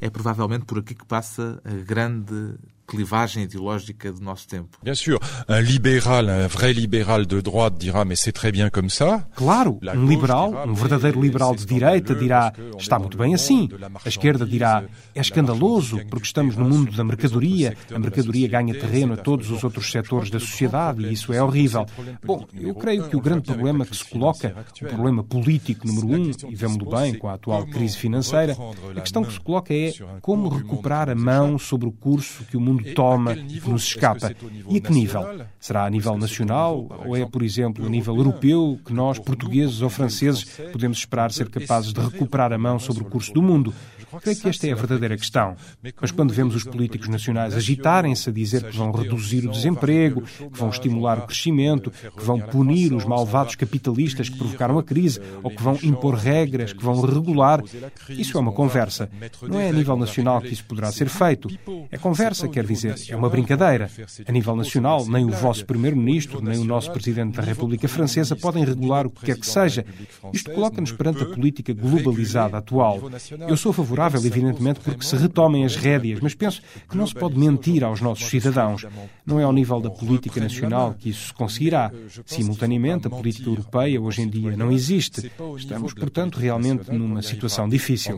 é 0.00 0.10
provavelmente 0.10 0.64
por 0.64 0.78
aqui 0.78 0.94
que 0.94 1.04
passa 1.04 1.60
a 1.64 1.70
grande 1.84 2.54
clivagem 2.94 3.44
ideológica 3.44 4.12
do 4.12 4.20
nosso 4.20 4.46
tempo. 4.46 4.78
Bien 4.82 4.94
sûr, 4.94 5.18
un 5.48 5.60
libéral, 5.60 6.28
un 6.28 6.48
vrai 6.48 6.72
libéral 6.72 7.26
de 7.26 7.40
droite 7.40 7.76
dira 7.78 8.04
mais 8.04 8.20
c'est 8.20 8.32
très 8.32 8.52
bien 8.52 8.70
comme 8.70 8.90
ça. 8.90 9.26
Claro, 9.34 9.78
um 9.94 10.06
liberal, 10.06 10.52
um 10.66 10.74
verdadeiro 10.74 11.20
liberal 11.20 11.54
de 11.54 11.66
direita 11.66 12.14
dirá 12.14 12.52
está 12.78 12.98
muito 12.98 13.16
bem 13.16 13.34
assim. 13.34 13.68
A 14.04 14.08
esquerda 14.08 14.46
dirá 14.46 14.84
é 15.14 15.20
escandaloso 15.20 16.00
porque 16.08 16.26
estamos 16.26 16.56
no 16.56 16.64
mundo 16.64 16.92
da 16.92 17.04
mercadoria, 17.04 17.76
a 17.92 17.98
mercadoria 17.98 18.48
ganha 18.48 18.74
terreno 18.74 19.14
a 19.14 19.16
todos 19.16 19.50
os 19.50 19.64
outros 19.64 19.90
setores 19.90 20.30
da 20.30 20.38
sociedade 20.38 21.04
e 21.04 21.12
isso 21.12 21.32
é 21.32 21.42
horrível. 21.42 21.86
Bom, 22.24 22.46
eu 22.54 22.74
creio 22.74 23.08
que 23.08 23.16
o 23.16 23.20
grande 23.20 23.42
problema 23.42 23.84
que 23.84 23.96
se 23.96 24.04
coloca, 24.04 24.54
o 24.80 24.86
problema 24.86 25.24
político 25.24 25.86
número 25.86 26.22
um, 26.22 26.30
e 26.48 26.54
vemos-lo 26.54 26.90
bem 26.90 27.14
com 27.14 27.28
a 27.28 27.34
atual 27.34 27.66
crise 27.66 27.96
financeira, 27.96 28.56
a 28.96 29.00
questão 29.00 29.24
que 29.24 29.32
se 29.32 29.40
coloca 29.40 29.74
é 29.74 29.92
como 30.20 30.48
recuperar 30.48 31.08
a 31.08 31.14
mão 31.14 31.58
sobre 31.58 31.88
o 31.88 31.92
curso 31.92 32.44
que 32.44 32.56
o 32.56 32.60
mundo 32.60 32.83
toma 32.92 33.32
e 33.32 33.60
que 33.60 33.70
nos 33.70 33.84
escapa. 33.84 34.34
E 34.68 34.78
a 34.78 34.80
que 34.80 34.92
nível? 34.92 35.46
Será 35.58 35.84
a 35.84 35.90
nível 35.90 36.16
nacional 36.18 36.86
ou 37.06 37.16
é, 37.16 37.24
por 37.24 37.42
exemplo, 37.42 37.86
a 37.86 37.88
nível 37.88 38.16
europeu 38.16 38.78
que 38.84 38.92
nós, 38.92 39.18
portugueses 39.18 39.80
ou 39.80 39.88
franceses, 39.88 40.44
podemos 40.72 40.98
esperar 40.98 41.32
ser 41.32 41.48
capazes 41.48 41.92
de 41.92 42.00
recuperar 42.00 42.52
a 42.52 42.58
mão 42.58 42.78
sobre 42.78 43.02
o 43.02 43.06
curso 43.06 43.32
do 43.32 43.42
mundo? 43.42 43.72
Creio 44.20 44.38
que 44.38 44.48
esta 44.48 44.66
é 44.66 44.72
a 44.72 44.76
verdadeira 44.76 45.16
questão. 45.16 45.56
Mas 46.00 46.10
quando 46.10 46.32
vemos 46.32 46.54
os 46.54 46.64
políticos 46.64 47.08
nacionais 47.08 47.54
agitarem-se 47.54 48.30
a 48.30 48.32
dizer 48.32 48.64
que 48.64 48.76
vão 48.76 48.90
reduzir 48.92 49.46
o 49.46 49.50
desemprego, 49.50 50.22
que 50.22 50.58
vão 50.58 50.68
estimular 50.68 51.18
o 51.18 51.26
crescimento, 51.26 51.90
que 51.90 52.24
vão 52.24 52.40
punir 52.40 52.92
os 52.92 53.04
malvados 53.04 53.54
capitalistas 53.54 54.28
que 54.28 54.38
provocaram 54.38 54.78
a 54.78 54.82
crise, 54.82 55.20
ou 55.42 55.50
que 55.50 55.62
vão 55.62 55.78
impor 55.82 56.14
regras, 56.14 56.72
que 56.72 56.84
vão 56.84 57.00
regular, 57.00 57.62
isso 58.08 58.36
é 58.36 58.40
uma 58.40 58.52
conversa. 58.52 59.08
Não 59.42 59.60
é 59.60 59.68
a 59.68 59.72
nível 59.72 59.96
nacional 59.96 60.40
que 60.40 60.52
isso 60.52 60.64
poderá 60.64 60.90
ser 60.92 61.08
feito. 61.08 61.48
É 61.90 61.98
conversa, 61.98 62.48
quer 62.48 62.66
dizer, 62.66 62.94
é 63.08 63.16
uma 63.16 63.28
brincadeira. 63.28 63.90
A 64.26 64.32
nível 64.32 64.56
nacional, 64.56 65.06
nem 65.06 65.24
o 65.24 65.30
vosso 65.30 65.64
Primeiro-Ministro, 65.64 66.42
nem 66.42 66.58
o 66.58 66.64
nosso 66.64 66.92
Presidente 66.92 67.36
da 67.36 67.42
República 67.42 67.88
Francesa 67.88 68.36
podem 68.36 68.64
regular 68.64 69.06
o 69.06 69.10
que 69.10 69.26
quer 69.26 69.38
que 69.38 69.46
seja. 69.46 69.84
Isto 70.32 70.50
coloca-nos 70.52 70.92
perante 70.92 71.22
a 71.22 71.26
política 71.26 71.72
globalizada 71.72 72.58
atual. 72.58 73.00
Eu 73.48 73.56
sou 73.56 73.72
favorável, 73.72 74.03
evidentemente, 74.12 74.80
porque 74.80 75.04
se 75.04 75.16
retomem 75.16 75.64
as 75.64 75.76
rédeas, 75.76 76.20
mas 76.20 76.34
penso 76.34 76.60
que 76.88 76.96
não 76.96 77.06
se 77.06 77.14
pode 77.14 77.38
mentir 77.38 77.84
aos 77.84 78.00
nossos 78.00 78.26
cidadãos. 78.26 78.84
Não 79.24 79.40
é 79.40 79.44
ao 79.44 79.52
nível 79.52 79.80
da 79.80 79.90
política 79.90 80.40
nacional 80.40 80.94
que 80.98 81.10
isso 81.10 81.28
se 81.28 81.32
conseguirá. 81.32 81.90
Simultaneamente, 82.26 83.06
a 83.06 83.10
política 83.10 83.48
europeia 83.48 84.00
hoje 84.00 84.22
em 84.22 84.28
dia 84.28 84.56
não 84.56 84.70
existe. 84.70 85.30
Estamos, 85.56 85.94
portanto, 85.94 86.38
realmente 86.38 86.90
numa 86.90 87.22
situação 87.22 87.68
difícil. 87.68 88.16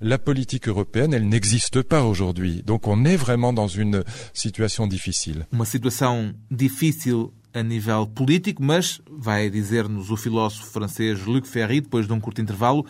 La 0.00 0.18
politique 0.18 0.68
européenne, 0.68 1.14
elle 1.14 1.28
n'existe 1.28 1.82
pas 1.82 2.02
aujourd'hui. 2.02 2.62
Donc 2.62 2.86
on 2.86 3.04
est 3.04 3.16
vraiment 3.16 3.52
dans 3.52 3.68
une 3.68 4.04
situation 4.32 4.86
difficile. 4.86 5.46
Uma 5.52 5.64
situação 5.64 6.34
difícil 6.50 7.32
a 7.54 7.62
nível 7.62 8.06
político, 8.06 8.62
mas, 8.62 9.00
vai 9.10 9.50
dizer-nos 9.50 10.10
o 10.10 10.16
filósofo 10.16 10.66
francês 10.70 11.24
Luc 11.24 11.46
Ferry, 11.46 11.80
depois 11.80 12.06
de 12.06 12.12
um 12.12 12.20
curto 12.20 12.40
intervalo, 12.40 12.84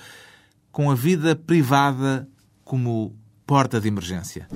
com 0.78 0.92
a 0.92 0.94
vida 0.94 1.34
privada 1.34 2.28
como 2.62 3.12
porta 3.44 3.80
de 3.80 3.88
emergência. 3.88 4.46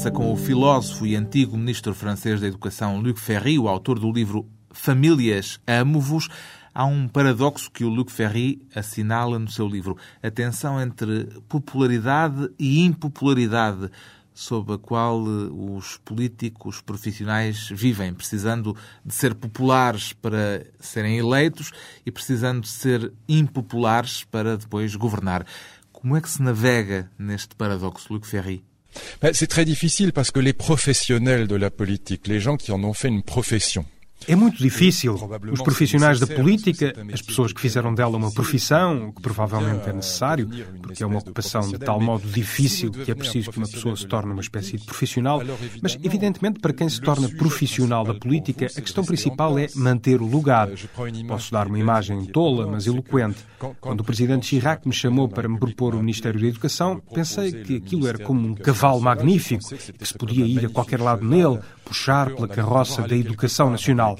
Conversa 0.00 0.10
com 0.10 0.32
o 0.32 0.36
filósofo 0.36 1.06
e 1.06 1.14
antigo 1.14 1.58
ministro 1.58 1.94
francês 1.94 2.40
da 2.40 2.46
Educação 2.46 2.98
Luc 2.98 3.20
Ferry, 3.20 3.58
o 3.58 3.68
autor 3.68 3.98
do 3.98 4.10
livro 4.10 4.48
Famílias 4.70 5.60
Amo-vos. 5.66 6.26
Há 6.72 6.86
um 6.86 7.06
paradoxo 7.06 7.70
que 7.70 7.84
o 7.84 7.90
Luc 7.90 8.10
Ferry 8.10 8.66
assinala 8.74 9.38
no 9.38 9.50
seu 9.50 9.68
livro: 9.68 9.98
a 10.22 10.30
tensão 10.30 10.80
entre 10.80 11.24
popularidade 11.46 12.48
e 12.58 12.82
impopularidade, 12.82 13.90
sob 14.32 14.72
a 14.72 14.78
qual 14.78 15.20
os 15.20 15.98
políticos 15.98 16.80
profissionais 16.80 17.68
vivem, 17.70 18.14
precisando 18.14 18.74
de 19.04 19.14
ser 19.14 19.34
populares 19.34 20.14
para 20.14 20.64
serem 20.78 21.18
eleitos 21.18 21.72
e 22.06 22.10
precisando 22.10 22.62
de 22.62 22.68
ser 22.68 23.12
impopulares 23.28 24.24
para 24.24 24.56
depois 24.56 24.96
governar. 24.96 25.44
Como 25.92 26.16
é 26.16 26.22
que 26.22 26.30
se 26.30 26.40
navega 26.40 27.10
neste 27.18 27.54
paradoxo, 27.54 28.10
Luc 28.10 28.26
Ferry? 28.26 28.69
C'est 29.32 29.46
très 29.46 29.64
difficile 29.64 30.12
parce 30.12 30.30
que 30.30 30.40
les 30.40 30.52
professionnels 30.52 31.46
de 31.46 31.56
la 31.56 31.70
politique, 31.70 32.26
les 32.26 32.40
gens 32.40 32.56
qui 32.56 32.72
en 32.72 32.82
ont 32.84 32.92
fait 32.92 33.08
une 33.08 33.22
profession, 33.22 33.84
É 34.26 34.36
muito 34.36 34.58
difícil. 34.58 35.14
Os 35.50 35.62
profissionais 35.62 36.20
da 36.20 36.26
política, 36.26 36.94
as 37.12 37.22
pessoas 37.22 37.52
que 37.52 37.60
fizeram 37.60 37.94
dela 37.94 38.16
uma 38.16 38.30
profissão, 38.32 39.08
o 39.08 39.12
que 39.12 39.22
provavelmente 39.22 39.88
é 39.88 39.92
necessário, 39.92 40.48
porque 40.82 41.02
é 41.02 41.06
uma 41.06 41.18
ocupação 41.18 41.62
de 41.62 41.78
tal 41.78 42.00
modo 42.00 42.26
difícil 42.28 42.90
que 42.90 43.10
é 43.10 43.14
preciso 43.14 43.50
que 43.50 43.58
uma 43.58 43.68
pessoa 43.68 43.96
se 43.96 44.06
torne 44.06 44.32
uma 44.32 44.40
espécie 44.40 44.76
de 44.76 44.84
profissional, 44.84 45.40
mas 45.82 45.98
evidentemente 46.02 46.60
para 46.60 46.72
quem 46.72 46.88
se 46.88 47.00
torna 47.00 47.28
profissional 47.28 48.04
da 48.04 48.14
política, 48.14 48.66
a 48.66 48.80
questão 48.80 49.04
principal 49.04 49.58
é 49.58 49.68
manter 49.74 50.20
o 50.20 50.26
lugar. 50.26 50.68
Posso 51.26 51.52
dar 51.52 51.66
uma 51.66 51.78
imagem 51.78 52.24
tola, 52.26 52.66
mas 52.66 52.86
eloquente. 52.86 53.38
Quando 53.80 54.00
o 54.00 54.04
presidente 54.04 54.46
Chirac 54.46 54.86
me 54.86 54.94
chamou 54.94 55.28
para 55.28 55.48
me 55.48 55.58
propor 55.58 55.94
o 55.94 55.98
Ministério 55.98 56.40
da 56.40 56.46
Educação, 56.46 57.02
pensei 57.12 57.52
que 57.52 57.76
aquilo 57.76 58.06
era 58.06 58.18
como 58.18 58.46
um 58.46 58.54
cavalo 58.54 59.00
magnífico, 59.00 59.62
que 59.68 60.06
se 60.06 60.14
podia 60.14 60.44
ir 60.46 60.66
a 60.66 60.68
qualquer 60.68 61.00
lado 61.00 61.24
nele, 61.24 61.58
puxar 61.90 62.30
pela 62.30 62.46
carroça 62.46 63.02
da 63.02 63.16
educação 63.16 63.68
nacional. 63.68 64.16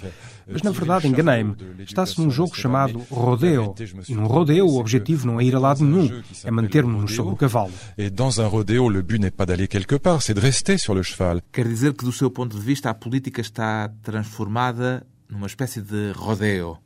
Mas 0.53 0.63
na 0.63 0.73
verdade 0.73 1.07
enganei-me. 1.07 1.55
Está-se 1.79 2.21
num 2.21 2.29
jogo 2.29 2.57
chamado 2.57 2.99
rodeo. 3.09 3.73
E 4.09 4.15
num 4.15 4.27
rodeo 4.27 4.67
o 4.67 4.81
objetivo 4.81 5.25
não 5.29 5.41
é 5.41 5.45
ir 5.45 5.55
a 5.55 5.61
lado 5.61 5.85
nenhum, 5.85 6.21
é 6.43 6.51
manter-nos 6.51 7.15
sobre 7.15 7.33
o 7.33 7.37
cavalo. 7.37 7.71
Et 7.97 8.11
dans 8.11 8.41
un 8.41 8.49
rodéo, 8.49 8.89
le 8.89 9.03
but 9.03 9.21
n'est 9.21 9.37
pas 9.37 9.47
d'aller 9.47 9.69
quelque 9.69 9.95
part, 9.97 10.21
c'est 10.23 10.35
de 10.35 10.41
rester 10.41 10.77
sur 10.79 10.95
le 10.95 11.03
cheval. 11.05 11.41
Quer 11.53 11.69
dizer 11.69 11.93
que, 11.95 12.05
do 12.05 12.13
seu 12.13 12.31
ponto 12.31 12.59
de 12.59 12.65
vista, 12.65 12.91
a 12.91 12.95
política 12.95 13.41
está 13.41 13.89
transformada 14.03 15.07
numa 15.29 15.47
espécie 15.47 15.81
de 15.81 16.13
rodeo. 16.17 16.79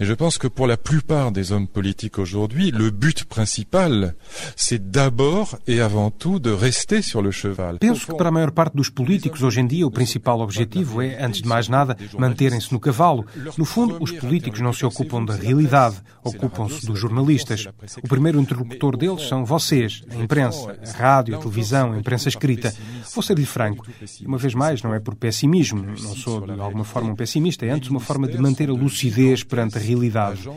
Et 0.00 0.04
je 0.04 0.14
pense 0.14 0.38
que 0.38 0.48
pour 0.48 0.66
la 0.66 0.76
plupart 0.76 1.32
des 1.32 1.52
hommes 1.52 1.66
politiques 1.66 2.18
aujourd'hui, 2.18 2.70
le 2.70 2.90
but 2.90 3.24
principal, 3.24 4.14
c'est 4.56 4.90
d'abord 4.90 5.58
et 5.66 5.80
avant 5.80 6.10
tout 6.10 6.38
de 6.38 6.50
rester 6.50 7.02
sur 7.02 7.22
le 7.22 7.30
cheval. 7.30 7.78
Penso 7.78 8.06
que 8.06 8.16
para 8.16 8.28
a 8.28 8.32
maior 8.32 8.52
parte 8.52 8.76
dos 8.76 8.90
políticos 8.90 9.42
hoje 9.42 9.60
em 9.60 9.66
dia 9.66 9.86
o 9.86 9.90
principal 9.90 10.40
objetivo 10.40 11.02
é, 11.02 11.22
antes 11.22 11.42
de 11.42 11.48
mais 11.48 11.68
nada, 11.68 11.96
manterem-se 12.18 12.72
no 12.72 12.80
cavalo. 12.80 13.26
No 13.56 13.64
fundo, 13.64 13.96
os 14.00 14.12
políticos 14.12 14.60
não 14.60 14.72
se 14.72 14.84
ocupam 14.86 15.24
da 15.24 15.34
realidade, 15.34 15.96
ocupam-se 16.22 16.86
dos 16.86 16.98
jornalistas. 16.98 17.66
O 18.02 18.08
primeiro 18.08 18.40
interlocutor 18.40 18.96
deles 18.96 19.28
são 19.28 19.44
vocês, 19.44 20.02
a 20.10 20.14
imprensa, 20.16 20.76
a 20.86 20.90
rádio, 20.92 21.36
a 21.36 21.38
televisão, 21.38 21.92
a 21.92 21.98
imprensa 21.98 22.28
escrita. 22.28 22.72
Vou 23.14 23.22
ser-lhe 23.22 23.46
franco, 23.46 23.86
uma 24.24 24.38
vez 24.38 24.54
mais, 24.54 24.82
não 24.82 24.94
é 24.94 25.00
por 25.00 25.14
pessimismo, 25.14 25.82
não 25.82 25.96
sou 26.14 26.46
de 26.46 26.60
alguma 26.60 26.84
forma 26.84 27.10
um 27.10 27.16
pessimista, 27.16 27.66
é 27.66 27.70
antes 27.70 27.90
uma 27.90 28.00
forma 28.00 28.28
de 28.28 28.38
manter 28.38 28.68
a 28.70 28.72
lucidez 28.72 29.42
perante 29.58 29.76
a 29.76 29.80
realidade. 29.80 30.48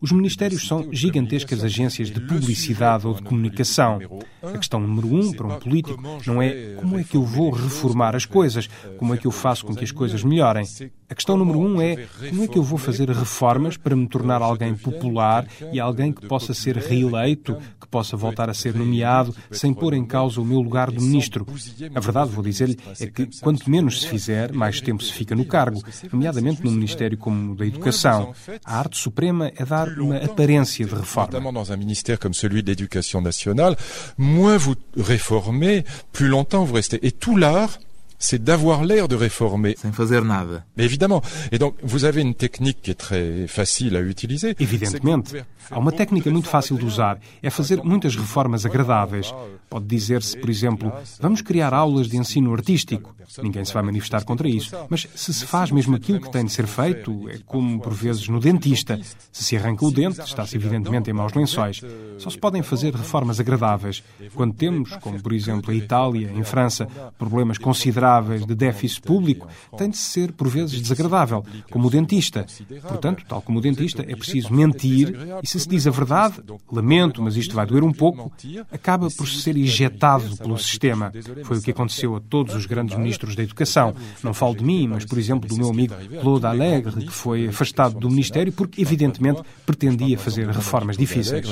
Os 0.00 0.12
ministérios 0.12 0.66
são 0.66 0.92
gigantescas 0.92 1.62
agências 1.62 2.08
de 2.10 2.20
publicidade 2.20 3.06
ou 3.06 3.14
de 3.14 3.22
comunicação. 3.22 3.98
A 4.42 4.56
questão 4.56 4.80
número 4.80 5.12
um 5.12 5.32
para 5.32 5.46
um 5.46 5.58
político 5.58 6.00
não 6.26 6.42
é 6.42 6.74
como 6.76 6.98
é 6.98 7.04
que 7.04 7.16
eu 7.16 7.24
vou 7.24 7.50
reformar 7.50 8.14
as 8.14 8.24
coisas, 8.24 8.68
como 8.96 9.14
é 9.14 9.16
que 9.16 9.26
eu 9.26 9.32
faço 9.32 9.64
com 9.64 9.74
que 9.74 9.84
as 9.84 9.92
coisas 9.92 10.22
melhorem. 10.22 10.64
A 11.10 11.14
questão 11.14 11.38
número 11.38 11.58
um 11.58 11.80
é 11.80 12.06
como 12.28 12.44
é 12.44 12.46
que 12.46 12.58
eu 12.58 12.62
vou 12.62 12.78
fazer 12.78 13.08
reformas 13.08 13.78
para 13.78 13.96
me 13.96 14.06
tornar 14.06 14.42
alguém 14.42 14.74
popular 14.74 15.46
e 15.72 15.80
alguém 15.80 16.12
que 16.12 16.26
possa 16.26 16.52
ser 16.52 16.76
reeleito, 16.76 17.56
que 17.80 17.88
possa 17.88 18.14
voltar 18.14 18.50
a 18.50 18.54
ser 18.54 18.74
nomeado 18.74 19.34
sem 19.50 19.72
pôr 19.72 19.94
em 19.94 20.04
causa 20.04 20.38
o 20.38 20.44
meu 20.44 20.60
lugar 20.60 20.90
de 20.90 21.00
ministro. 21.00 21.46
A 21.94 22.00
verdade, 22.00 22.30
vou 22.30 22.44
dizer-lhe, 22.44 22.78
é 23.00 23.06
que 23.06 23.26
quanto 23.40 23.70
menos 23.70 24.02
se 24.02 24.08
fizer, 24.08 24.52
mais 24.52 24.82
tempo 24.82 25.02
se 25.02 25.12
fica 25.12 25.34
no 25.34 25.46
cargo, 25.46 25.82
nomeadamente 26.12 26.62
num 26.62 26.72
ministério 26.72 27.16
como 27.16 27.52
o 27.52 27.56
da 27.56 27.64
Educação. 27.64 28.34
A 28.62 28.78
arte 28.78 28.98
suprema 28.98 29.50
é 29.56 29.64
dar 29.64 29.88
uma 29.98 30.18
aparência 30.18 30.84
de 30.84 30.94
reforma. 30.94 31.28
Notamment 31.32 31.54
dans 31.54 31.70
un 31.70 31.76
ministère 31.78 32.18
comme 32.18 32.34
celui 32.34 32.62
de 32.62 32.68
l'éducation 32.68 33.22
nationale, 33.22 33.76
moins 34.18 34.58
vous 34.58 34.76
réformez, 34.94 35.84
plus 36.12 36.28
longtemps 36.28 36.64
vous 36.64 36.74
restez. 36.74 36.98
Et 37.02 37.12
tout 37.12 37.36
l'art 37.36 37.78
c'est 38.18 38.42
d'avoir 38.42 38.84
l'air 38.84 39.08
de 39.08 39.16
réformer. 39.16 39.76
Sem 39.78 39.92
fazer 39.92 40.24
nada. 40.24 40.64
Mais 40.76 40.84
évidemment. 40.84 41.22
Et 41.52 41.58
donc, 41.58 41.74
vous 41.82 42.04
avez 42.04 42.20
une 42.20 42.34
technique 42.34 42.82
qui 42.82 42.90
est 42.90 42.94
très 42.94 43.46
facile 43.46 43.96
à 43.96 44.00
utiliser. 44.00 44.54
Evidentemente. 44.58 45.34
Há 45.70 45.78
uma 45.78 45.92
técnica 45.92 46.30
muito 46.30 46.48
fácil 46.48 46.78
de 46.78 46.84
usar. 46.84 47.18
É 47.42 47.50
fazer 47.50 47.82
muitas 47.84 48.16
reformas 48.16 48.64
agradáveis. 48.64 49.32
Pode 49.68 49.84
dizer-se, 49.84 50.36
por 50.38 50.48
exemplo, 50.48 50.90
vamos 51.20 51.42
criar 51.42 51.74
aulas 51.74 52.08
de 52.08 52.16
ensino 52.16 52.54
artístico. 52.54 53.14
Ninguém 53.42 53.64
se 53.64 53.74
vai 53.74 53.82
manifestar 53.82 54.24
contra 54.24 54.48
isso. 54.48 54.74
Mas 54.88 55.06
se 55.14 55.34
se 55.34 55.44
faz 55.44 55.70
mesmo 55.70 55.94
aquilo 55.94 56.20
que 56.20 56.30
tem 56.30 56.46
de 56.46 56.52
ser 56.52 56.66
feito, 56.66 57.28
é 57.28 57.38
como 57.44 57.78
por 57.80 57.92
vezes 57.92 58.28
no 58.28 58.40
dentista. 58.40 58.98
Se 59.30 59.44
se 59.44 59.56
arranca 59.56 59.84
o 59.84 59.90
dente, 59.90 60.20
está-se 60.20 60.56
evidentemente 60.56 61.10
em 61.10 61.12
maus 61.12 61.34
lençóis. 61.34 61.82
Só 62.16 62.30
se 62.30 62.38
podem 62.38 62.62
fazer 62.62 62.94
reformas 62.94 63.38
agradáveis. 63.38 64.02
Quando 64.34 64.54
temos, 64.54 64.96
como 64.96 65.20
por 65.20 65.34
exemplo 65.34 65.70
a 65.70 65.74
Itália, 65.74 66.32
em 66.34 66.42
França, 66.42 66.88
problemas 67.18 67.58
consideráveis 67.58 68.07
de 68.46 68.54
déficit 68.54 69.02
público, 69.02 69.46
tem 69.76 69.90
de 69.90 69.96
ser 69.96 70.32
por 70.32 70.48
vezes 70.48 70.80
desagradável, 70.80 71.44
como 71.70 71.88
o 71.88 71.90
dentista. 71.90 72.46
Portanto, 72.82 73.24
tal 73.28 73.42
como 73.42 73.58
o 73.58 73.62
dentista, 73.62 74.02
é 74.02 74.16
preciso 74.16 74.52
mentir 74.52 75.14
e 75.42 75.46
se 75.46 75.58
se 75.60 75.68
diz 75.68 75.86
a 75.86 75.90
verdade, 75.90 76.42
lamento, 76.70 77.22
mas 77.22 77.36
isto 77.36 77.54
vai 77.54 77.66
doer 77.66 77.84
um 77.84 77.92
pouco, 77.92 78.32
acaba 78.70 79.08
por 79.10 79.28
ser 79.28 79.56
ejetado 79.56 80.36
pelo 80.36 80.58
sistema. 80.58 81.12
Foi 81.44 81.58
o 81.58 81.62
que 81.62 81.70
aconteceu 81.70 82.16
a 82.16 82.20
todos 82.20 82.54
os 82.54 82.66
grandes 82.66 82.96
ministros 82.96 83.34
da 83.34 83.42
Educação. 83.42 83.94
Não 84.22 84.32
falo 84.32 84.56
de 84.56 84.64
mim, 84.64 84.88
mas, 84.88 85.04
por 85.04 85.18
exemplo, 85.18 85.48
do 85.48 85.56
meu 85.56 85.70
amigo 85.70 85.94
Claude 86.20 86.46
Alegre, 86.46 87.06
que 87.06 87.12
foi 87.12 87.48
afastado 87.48 87.98
do 87.98 88.08
Ministério 88.08 88.52
porque, 88.52 88.80
evidentemente, 88.80 89.42
pretendia 89.66 90.18
fazer 90.18 90.48
reformas 90.48 90.96
difíceis. 90.96 91.46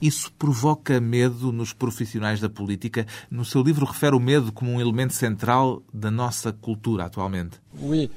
Isso 0.00 0.32
provoca 0.38 1.00
medo 1.00 1.52
nos 1.52 1.72
profissionais 1.72 2.40
da 2.40 2.48
política. 2.48 2.89
No 3.30 3.44
seu 3.44 3.62
livro 3.62 3.86
refere 3.86 4.14
o 4.14 4.20
medo 4.20 4.52
como 4.52 4.72
um 4.72 4.80
elemento 4.80 5.14
central 5.14 5.82
da 5.92 6.10
nossa 6.10 6.52
cultura 6.52 7.04
atualmente. 7.04 7.60
Oui. 7.80 8.10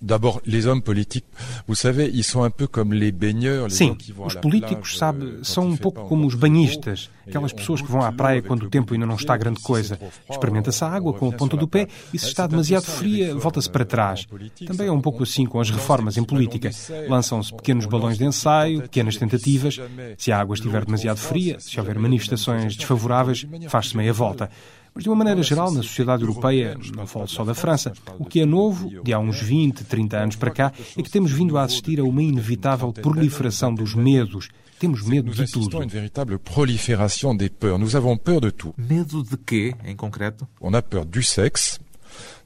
D'abord, 0.00 0.40
les 0.46 0.66
hommes 0.66 0.82
politiques, 0.82 1.26
vous 1.66 1.74
savez, 1.74 2.10
ils 2.12 2.24
sont 2.24 2.42
un 2.42 2.50
peu 2.50 2.66
comme 2.66 2.92
les 2.92 3.12
baigneurs, 3.12 3.70
Sim, 3.70 3.96
os 4.18 4.34
políticos, 4.34 4.96
sabe, 4.98 5.24
euh, 5.24 5.44
são 5.44 5.66
um 5.66 5.76
pouco 5.76 6.04
como 6.08 6.26
os 6.26 6.34
banhistas, 6.34 7.10
aquelas 7.26 7.52
pessoas 7.52 7.80
que 7.82 7.90
vão 7.90 8.02
à 8.02 8.10
praia 8.10 8.40
quando 8.42 8.64
o 8.64 8.70
tempo 8.70 8.94
ainda 8.94 9.06
não 9.06 9.14
está 9.16 9.36
grande 9.36 9.60
coisa. 9.60 9.98
Experimenta-se 10.28 10.82
a 10.84 10.88
água 10.88 11.12
com 11.12 11.28
a 11.28 11.32
ponta 11.32 11.56
do 11.56 11.68
pé 11.68 11.86
e 12.12 12.18
se 12.18 12.26
É, 12.26 12.28
está 12.28 12.46
demasiado 12.46 12.84
fria, 12.84 13.34
volta-se 13.34 13.70
para 13.70 13.82
euh, 13.82 13.86
trás. 13.86 14.20
en 14.22 14.28
politique, 14.28 14.66
Também 14.66 14.86
é 14.88 14.92
um 14.92 15.00
pouco 15.00 15.22
assim 15.22 15.44
com 15.46 15.60
as 15.60 15.70
reformas 15.70 16.16
em 16.16 16.24
política. 16.24 16.70
Lançam-se 17.08 17.54
pequenos 17.54 17.86
balões 17.86 18.18
de 18.18 18.24
ensaio, 18.24 18.82
pequenas 18.82 19.16
tentativas. 19.16 19.78
Se 20.16 20.32
a 20.32 20.38
água 20.40 20.54
estiver 20.54 20.84
demasiado 20.84 21.18
fria, 21.18 21.58
se 21.60 21.78
houver 21.78 21.98
manifestações 21.98 22.76
desfavoráveis, 22.76 23.46
faz-se 23.68 23.96
meia 23.96 24.12
volta. 24.12 24.50
Mas, 24.98 25.04
de 25.04 25.10
uma 25.10 25.14
maneira 25.14 25.40
geral, 25.44 25.70
na 25.70 25.80
sociedade 25.80 26.24
europeia, 26.24 26.76
não 26.96 27.06
falo 27.06 27.28
só 27.28 27.44
da 27.44 27.54
França, 27.54 27.92
o 28.18 28.24
que 28.24 28.40
é 28.40 28.44
novo, 28.44 28.90
de 29.04 29.12
há 29.12 29.18
uns 29.20 29.40
20, 29.40 29.84
30 29.84 30.16
anos 30.16 30.34
para 30.34 30.50
cá, 30.50 30.72
é 30.96 31.00
que 31.00 31.08
temos 31.08 31.30
vindo 31.30 31.56
a 31.56 31.62
assistir 31.62 32.00
a 32.00 32.02
uma 32.02 32.20
inevitável 32.20 32.92
proliferação 32.92 33.72
dos 33.72 33.94
medos. 33.94 34.48
Temos 34.76 35.04
medo 35.04 35.30
de 35.30 35.48
tudo. 35.52 35.78
à 35.78 35.84
une 35.84 35.88
véritable 35.88 36.36
prolifération 36.40 37.32
des 37.32 37.48
peurs. 37.48 37.78
Nous 37.78 37.94
avons 37.94 38.16
peur 38.16 38.40
de 38.40 38.50
tout. 38.50 38.74
Medo 38.76 39.22
de 39.22 39.36
quê, 39.36 39.72
em 39.84 39.94
concreto? 39.94 40.48
On 40.60 40.74
a 40.74 40.82
peur 40.82 41.04
du 41.04 41.22
sexe, 41.22 41.78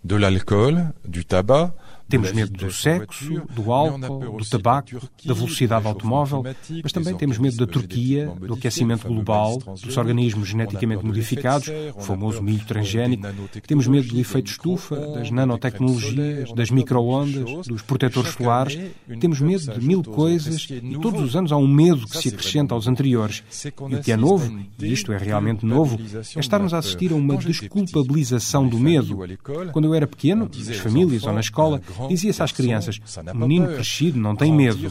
du 0.02 1.24
tabac. 1.24 1.72
Temos 2.08 2.32
medo 2.32 2.52
do 2.52 2.70
sexo, 2.70 3.42
do 3.54 3.72
álcool, 3.72 4.36
do 4.36 4.44
tabaco, 4.44 5.00
da 5.24 5.32
velocidade 5.32 5.86
automóvel, 5.86 6.44
mas 6.82 6.92
também 6.92 7.14
temos 7.14 7.38
medo 7.38 7.56
da 7.56 7.66
Turquia, 7.66 8.30
do 8.38 8.52
aquecimento 8.52 9.08
global, 9.08 9.58
dos 9.58 9.96
organismos 9.96 10.48
geneticamente 10.48 11.06
modificados, 11.06 11.70
o 11.94 12.02
famoso 12.02 12.42
milho 12.42 12.66
transgénico. 12.66 13.26
Temos 13.66 13.86
medo 13.86 14.08
do 14.08 14.20
efeito 14.20 14.50
estufa, 14.50 14.94
das 15.14 15.30
nanotecnologias, 15.30 16.52
das 16.52 16.70
micro-ondas, 16.70 17.66
dos 17.66 17.80
protetores 17.80 18.34
solares. 18.34 18.78
Temos 19.18 19.40
medo 19.40 19.72
de 19.72 19.86
mil 19.86 20.02
coisas 20.02 20.68
e 20.70 20.98
todos 21.00 21.22
os 21.22 21.34
anos 21.34 21.50
há 21.50 21.56
um 21.56 21.68
medo 21.68 22.06
que 22.06 22.18
se 22.18 22.28
acrescenta 22.28 22.74
aos 22.74 22.86
anteriores. 22.86 23.42
E 23.88 23.94
o 23.94 24.02
que 24.02 24.12
é 24.12 24.18
novo, 24.18 24.54
e 24.78 24.92
isto 24.92 25.12
é 25.12 25.16
realmente 25.16 25.64
novo, 25.64 25.98
é 26.36 26.40
estarmos 26.40 26.74
a 26.74 26.78
assistir 26.78 27.10
a 27.10 27.14
uma 27.14 27.38
desculpabilização 27.38 28.68
do 28.68 28.78
medo. 28.78 29.18
Quando 29.72 29.86
eu 29.86 29.91
era 29.94 30.06
pequeno, 30.06 30.50
nas 30.66 30.76
famílias 30.78 31.22
ou 31.24 31.32
na 31.32 31.40
escola, 31.40 31.80
dizia-se 32.08 32.42
às 32.42 32.52
crianças: 32.52 32.98
o 33.32 33.38
menino 33.38 33.68
crescido 33.68 34.18
não 34.18 34.34
tem 34.34 34.52
medo. 34.52 34.90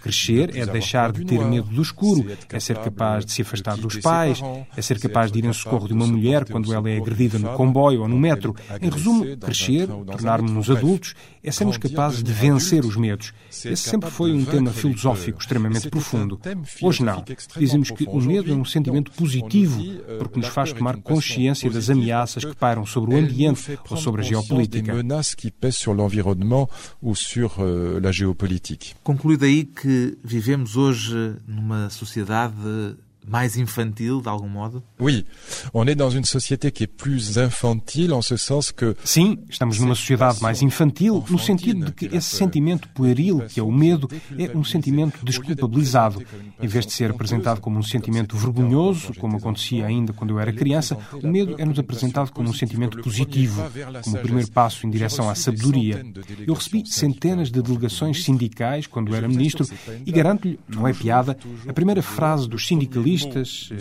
Crescer 0.00 0.56
é 0.56 0.66
deixar 0.66 1.12
de 1.12 1.24
ter 1.24 1.40
medo 1.44 1.68
do 1.68 1.82
escuro, 1.82 2.30
être 2.30 2.46
é 2.54 2.60
ser 2.60 2.76
capaz 2.76 3.24
de 3.24 3.32
se 3.32 3.42
de 3.42 3.48
afastar 3.48 3.76
dos 3.76 3.96
pais, 3.96 4.40
é 4.76 4.82
ser 4.82 4.94
c'est 4.94 5.08
capaz 5.08 5.32
de 5.32 5.38
ir 5.38 5.44
em 5.44 5.52
socorro 5.52 5.88
de 5.88 5.94
uma 5.94 6.04
de 6.04 6.12
mulher 6.12 6.44
quando 6.44 6.72
ela 6.72 6.88
é 6.88 6.96
agredida 6.96 7.38
no 7.38 7.50
comboio 7.54 8.02
ou 8.02 8.08
no 8.08 8.18
metro. 8.18 8.54
Em 8.80 8.88
resumo, 8.88 9.36
crescer, 9.38 9.86
tornarmos-nos 9.86 10.68
métro. 10.68 10.86
adultos, 10.86 11.14
é 11.42 11.50
sermos 11.50 11.76
capazes 11.76 12.18
de 12.18 12.24
devenir 12.24 12.52
vencer 12.52 12.84
os 12.84 12.96
medos. 12.96 13.32
Esse 13.48 13.76
sempre 13.76 14.10
foi 14.10 14.32
de 14.32 14.38
um 14.38 14.44
tema 14.44 14.70
filosófico 14.70 15.40
extremamente 15.40 15.88
profundo. 15.88 16.40
Hoje 16.80 17.02
não. 17.02 17.24
Dizemos 17.56 17.90
que 17.90 18.04
o 18.04 18.20
medo 18.20 18.50
é 18.50 18.54
um 18.54 18.64
sentimento 18.64 19.10
positivo, 19.12 19.80
euh, 19.80 20.18
porque 20.18 20.38
nos 20.38 20.48
faz 20.48 20.72
tomar 20.72 20.96
consciência 20.98 21.70
das 21.70 21.88
ameaças 21.88 22.44
que 22.44 22.54
pairam 22.54 22.84
sobre 22.84 23.14
o 23.14 23.18
ambiente 23.18 23.78
ou 23.88 23.96
sobre 23.96 24.22
a 24.22 24.24
conscience 24.24 24.41
des 24.68 24.82
menaces 24.82 25.34
qui 25.34 25.50
pèsent 25.50 25.76
sur 25.76 25.94
l'environnement 25.94 26.68
ou 27.02 27.14
sur 27.14 27.56
euh, 27.60 28.00
la 28.00 28.12
géopolitique. 28.12 28.96
Conclui 29.04 29.36
daí 29.36 29.66
que 29.66 30.18
vivemos 30.24 30.76
hoje 30.76 31.36
numa 31.48 31.90
sociedade 31.90 32.96
mais 33.26 33.56
infantil, 33.56 34.20
de 34.20 34.28
algum 34.28 34.48
modo? 34.48 34.82
Oui, 34.98 35.26
on 35.72 35.86
est 35.86 35.94
dans 35.94 36.10
une 36.10 36.24
société 36.24 36.70
qui 36.70 36.84
est 36.84 36.86
plus 36.86 37.38
infantile 37.38 38.12
en 38.12 38.22
ce 38.22 38.36
sens 38.36 38.72
que 38.72 38.96
Sim, 39.04 39.38
estamos 39.48 39.78
numa 39.78 39.94
sociedade 39.94 40.40
mais 40.40 40.62
infantil, 40.62 41.24
no 41.30 41.38
sentido 41.38 41.86
de 41.86 41.92
que 41.92 42.06
esse 42.06 42.36
sentimento 42.36 42.88
pueril, 42.88 43.42
que 43.48 43.60
é 43.60 43.62
o 43.62 43.70
medo, 43.70 44.08
é 44.38 44.56
um 44.56 44.64
sentimento 44.64 45.24
desculpabilizado. 45.24 46.22
Em 46.60 46.66
vez 46.66 46.86
de 46.86 46.92
ser 46.92 47.10
apresentado 47.10 47.60
como 47.60 47.78
um 47.78 47.82
sentimento 47.82 48.36
vergonhoso, 48.36 49.14
como 49.18 49.36
acontecia 49.36 49.86
ainda 49.86 50.12
quando 50.12 50.30
eu 50.30 50.40
era 50.40 50.52
criança, 50.52 50.96
o 51.22 51.28
medo 51.28 51.54
é-nos 51.58 51.78
apresentado 51.78 52.32
como 52.32 52.50
um 52.50 52.54
sentimento 52.54 53.00
positivo, 53.00 53.62
como 54.02 54.16
o 54.16 54.20
primeiro 54.20 54.50
passo 54.50 54.86
em 54.86 54.90
direção 54.90 55.30
à 55.30 55.34
sabedoria. 55.34 56.04
Eu 56.46 56.54
recebi 56.54 56.84
centenas 56.86 57.50
de 57.50 57.62
delegações 57.62 58.24
sindicais 58.24 58.86
quando 58.86 59.14
era 59.14 59.28
ministro 59.28 59.66
e 60.04 60.12
garanto-lhe, 60.12 60.58
não 60.68 60.86
é 60.86 60.92
piada, 60.92 61.36
a 61.68 61.72
primeira 61.72 62.02
frase 62.02 62.48
dos 62.48 62.66
sindicalistas, 62.66 63.11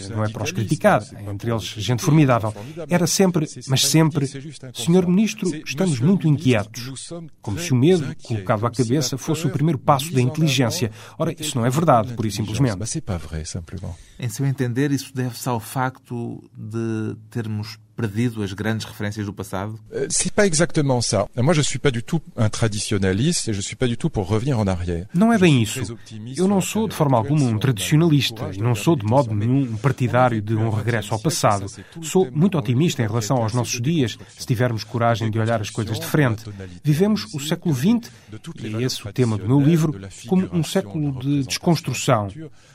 não 0.10 0.24
é 0.24 0.30
para 0.30 0.44
os 0.44 0.52
criticar, 0.52 1.04
entre 1.28 1.52
eles 1.52 1.64
gente 1.64 2.04
formidável, 2.04 2.54
era 2.90 3.08
sempre, 3.08 3.48
mas 3.68 3.86
sempre, 3.86 4.28
Senhor 4.74 5.08
Ministro, 5.08 5.50
estamos 5.66 6.00
muito 6.00 6.28
inquietos. 6.28 6.92
Como 7.42 7.60
se 7.60 7.72
o 7.72 7.76
medo, 7.76 8.16
colocado 8.24 8.66
à 8.66 8.72
cabeça, 8.72 9.18
fosse 9.18 9.46
o 9.48 9.50
primeiro 9.50 9.80
passo 9.80 10.12
da 10.14 10.22
inteligência. 10.22 10.92
Ora, 11.18 11.34
isso 11.38 11.58
não 11.58 11.66
é 11.66 11.70
verdade, 11.70 12.14
por 12.14 12.26
e 12.26 12.32
simplesmente. 12.32 12.86
Simplement. 12.86 13.96
Em 14.20 14.30
seu 14.30 14.46
entender, 14.46 14.92
isso 14.92 15.12
deve-se 15.14 15.48
ao 15.50 15.60
facto 15.60 16.44
de 16.56 17.16
termos 17.30 17.78
perdido 18.02 18.42
as 18.42 18.54
grandes 18.54 18.86
referências 18.86 19.26
do 19.26 19.34
passado? 19.34 19.80
Euh, 19.94 20.08
C'est 20.10 20.34
pas 20.34 20.46
exactement 20.48 21.02
ça. 21.02 21.28
Moi, 21.36 21.54
je 21.54 21.62
suis 21.62 21.80
pas 21.80 21.92
du 21.92 22.02
tout 22.02 22.22
un 22.36 22.50
traditionnaliste 22.50 23.50
et 23.50 23.54
je 23.54 23.62
suis 23.62 23.76
pas 23.76 23.88
du 23.88 23.98
tout 23.98 24.10
pour 24.10 24.28
revenir 24.28 24.58
en 24.60 24.68
arrière. 24.68 25.06
Não 25.14 25.32
é 25.32 25.38
bem 25.38 25.62
isso. 25.62 25.80
Eu 26.36 26.48
não 26.48 26.62
sou, 26.62 26.88
de 26.88 26.96
forma 26.96 27.18
alguma, 27.18 27.46
um 27.46 27.60
tradicionalista 27.60 28.50
e 28.54 28.60
não 28.60 28.76
sou, 28.76 28.96
de 28.96 29.06
modo 29.06 29.34
nenhum, 29.36 29.62
um 29.62 29.78
partidário 29.78 30.42
de 30.42 30.56
um 30.56 30.70
regresso 30.70 31.14
ao 31.14 31.20
passado. 31.20 31.66
Sou 32.02 32.30
muito 32.32 32.58
otimista 32.58 33.04
em 33.04 33.08
relação 33.08 33.38
aos 33.38 33.54
nossos 33.54 33.80
dias, 33.80 34.18
se 34.38 34.46
tivermos 34.46 34.84
coragem 34.84 35.30
de 35.30 35.38
olhar 35.38 35.62
as 35.62 35.70
coisas 35.70 36.00
de 36.00 36.06
frente. 36.06 36.44
Vivemos 36.84 37.28
o 37.34 37.40
século 37.40 37.76
XX, 37.76 38.12
e 38.64 38.76
é 38.76 38.82
esse 38.82 39.08
o 39.08 39.14
tema 39.14 39.38
do 39.38 39.48
meu 39.48 39.60
livro, 39.60 39.94
como 40.28 40.50
um 40.52 40.64
século 40.64 41.20
de 41.20 41.44
desconstrução. 41.44 42.30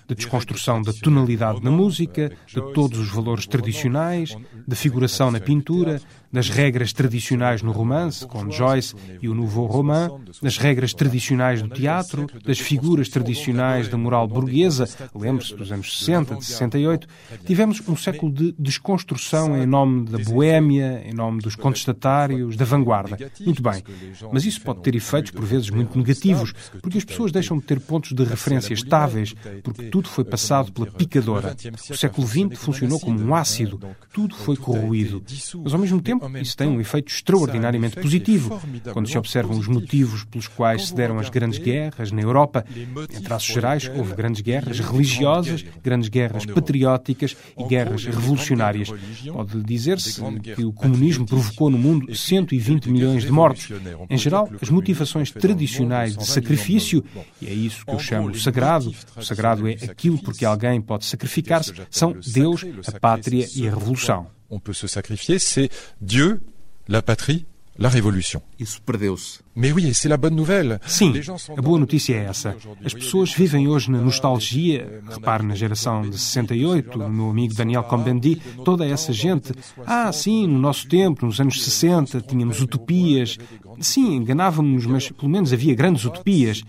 De 0.09 0.15
desconstrução 0.15 0.81
da 0.83 0.93
tonalidade 0.93 1.63
na 1.65 1.71
música, 1.71 2.31
de 2.47 2.61
todos 2.73 2.99
os 2.99 3.09
valores 3.09 3.47
tradicionais, 3.47 4.37
da 4.67 4.77
figuração 4.77 5.31
na 5.31 5.41
pintura, 5.41 6.01
das 6.37 6.51
regras 6.51 6.93
tradicionais 6.93 7.63
no 7.63 7.73
romance, 7.73 8.27
com 8.27 8.51
Joyce 8.51 8.95
e 9.23 9.29
o 9.29 9.35
Nouveau 9.35 9.65
Roman, 9.65 10.21
das 10.43 10.59
regras 10.59 10.93
tradicionais 10.93 11.63
do 11.63 11.69
teatro, 11.71 12.27
das 12.45 12.59
figuras 12.59 13.09
tradicionais 13.09 13.89
da 13.89 13.97
moral 13.97 14.29
burguesa, 14.29 14.87
lembre-se 15.15 15.57
dos 15.57 15.73
anos 15.73 15.99
60, 15.99 16.37
de 16.37 16.45
68. 16.45 17.09
Tivemos 17.47 17.81
um 17.89 17.97
século 17.97 18.31
de 18.31 18.55
desconstrução 18.59 19.57
em 19.57 19.65
nome 19.65 20.05
da 20.11 20.19
boémia, 20.19 21.03
em 21.07 21.15
nome 21.15 21.41
dos 21.41 21.57
contestatários, 21.57 22.55
da 22.55 22.67
vanguarda. 22.67 23.17
Muito 23.41 23.63
bem. 23.63 23.83
Mas 24.31 24.45
isso 24.45 24.61
pode 24.61 24.83
ter 24.83 24.95
efeitos, 24.95 25.31
por 25.31 25.45
vezes, 25.47 25.71
muito 25.71 25.97
negativos, 25.97 26.53
porque 26.83 26.99
as 26.99 27.05
pessoas 27.05 27.33
deixam 27.33 27.57
de 27.57 27.65
ter 27.65 27.81
pontos 27.81 28.13
de 28.13 28.25
referência 28.25 28.75
estáveis, 28.75 29.35
porque 29.65 29.85
tudo 29.85 30.11
foi 30.11 30.23
passado 30.23 30.71
pela 30.71 30.87
picadora. 30.87 31.57
O 31.89 31.97
século 31.97 32.27
XX 32.27 32.59
funcionou 32.59 33.01
como 33.01 33.19
um 33.19 33.35
ácido, 33.35 33.81
tudo 34.13 34.35
foi 34.35 34.59
corroído. 34.59 35.25
Mas, 35.65 35.73
ao 35.73 35.81
mesmo 35.81 36.03
tempo, 36.03 36.26
Isso 36.41 36.57
tem 36.57 36.69
um 36.69 36.81
efeito 36.81 37.13
extraordinariamente 37.13 37.97
positivo. 37.97 38.61
quando 38.93 39.09
se 39.09 39.19
observam 39.19 39.59
os 39.59 39.67
motivos 39.67 40.25
pelos 40.25 40.49
quais 40.49 40.89
se 40.89 40.95
deram 40.95 41.19
as 41.19 41.29
grandes 41.29 41.59
guerras 41.59 42.11
na 42.11 42.23
Europa. 42.23 42.65
Em 43.13 43.21
traços 43.21 43.53
gerais, 43.53 43.91
houve 43.95 44.15
grandes 44.15 44.41
guerras 44.41 44.79
religiosas, 44.81 45.65
grandes 45.83 46.09
guerras 46.09 46.47
patrióticas 46.47 47.37
e 47.59 47.65
guerras 47.65 48.05
revolucionárias. 48.05 48.91
Pode 49.33 49.63
dizer-se 49.63 50.21
que 50.55 50.65
o 50.65 50.73
comunismo 50.73 51.27
provocou 51.27 51.71
no 51.71 51.79
mundo 51.79 52.15
120 52.15 52.91
milhões 52.91 53.25
de 53.25 53.33
mortos. 53.33 53.69
Em 54.09 54.19
geral, 54.19 54.49
as 54.61 54.71
motivações 54.71 55.31
tradicionais 55.31 56.17
de 56.17 56.27
sacrifício, 56.27 57.05
e 57.41 57.47
é 57.47 57.53
isso 57.53 57.85
que 57.85 57.93
eu 57.93 57.99
chamo 57.99 58.31
o 58.31 58.39
sagrado, 58.39 58.95
o 59.17 59.23
sagrado 59.23 59.69
é 59.69 59.75
aquilo 59.89 60.19
porque 60.23 60.45
alguém 60.45 60.81
pode 60.81 61.05
sacrificar-se, 61.05 61.73
são 61.91 62.17
Deus, 62.33 62.65
a 62.87 62.99
pátria 62.99 63.47
e 63.55 63.67
a 63.67 63.71
revolução. 63.71 64.36
On 64.51 64.59
peut 64.59 64.73
se 64.73 64.87
sacrifier, 64.87 65.39
c'est 65.39 65.71
Dieu, 66.01 66.41
la 66.89 67.03
patrie 67.03 67.47
la 67.79 67.89
révolution. 67.89 68.43
Isso 68.59 68.81
perdeu-se. 68.85 69.41
Mais 69.55 69.73
oui, 69.73 69.93
c'est 69.95 70.09
la 70.09 70.17
bonne 70.17 70.35
nouvelle. 70.35 70.81
Sim, 70.87 71.13
a 71.57 71.63
boa 71.63 71.79
notícia 71.79 72.15
é 72.15 72.25
essa. 72.25 72.57
As 72.85 72.93
pessoas 72.93 73.33
vivem 73.33 73.69
hoje 73.69 73.91
na 73.91 74.01
nostalgia. 74.01 75.03
Repare 75.09 75.45
na 75.45 75.55
geração 75.55 76.03
de 76.03 76.19
68, 76.19 76.99
no 76.99 77.09
meu 77.09 77.31
amigo 77.31 77.55
Daniel 77.55 77.85
Combendi, 77.85 78.37
toda 78.65 78.87
essa 78.87 79.13
gente. 79.13 79.53
Ah, 79.87 80.13
sim, 80.13 80.47
no 80.47 80.59
nosso 80.59 80.89
tempo, 80.89 81.25
nos 81.25 81.41
anos 81.41 81.63
60, 81.63 82.21
tínhamos 82.21 82.61
utopias. 82.61 83.39
Sim, 83.81 84.17
enganávamos-nos, 84.17 84.87
mas 84.87 85.11
pelo 85.11 85.31
menos 85.31 85.53
havia 85.53 85.75
grandes 85.75 86.05
utopias. 86.05 86.63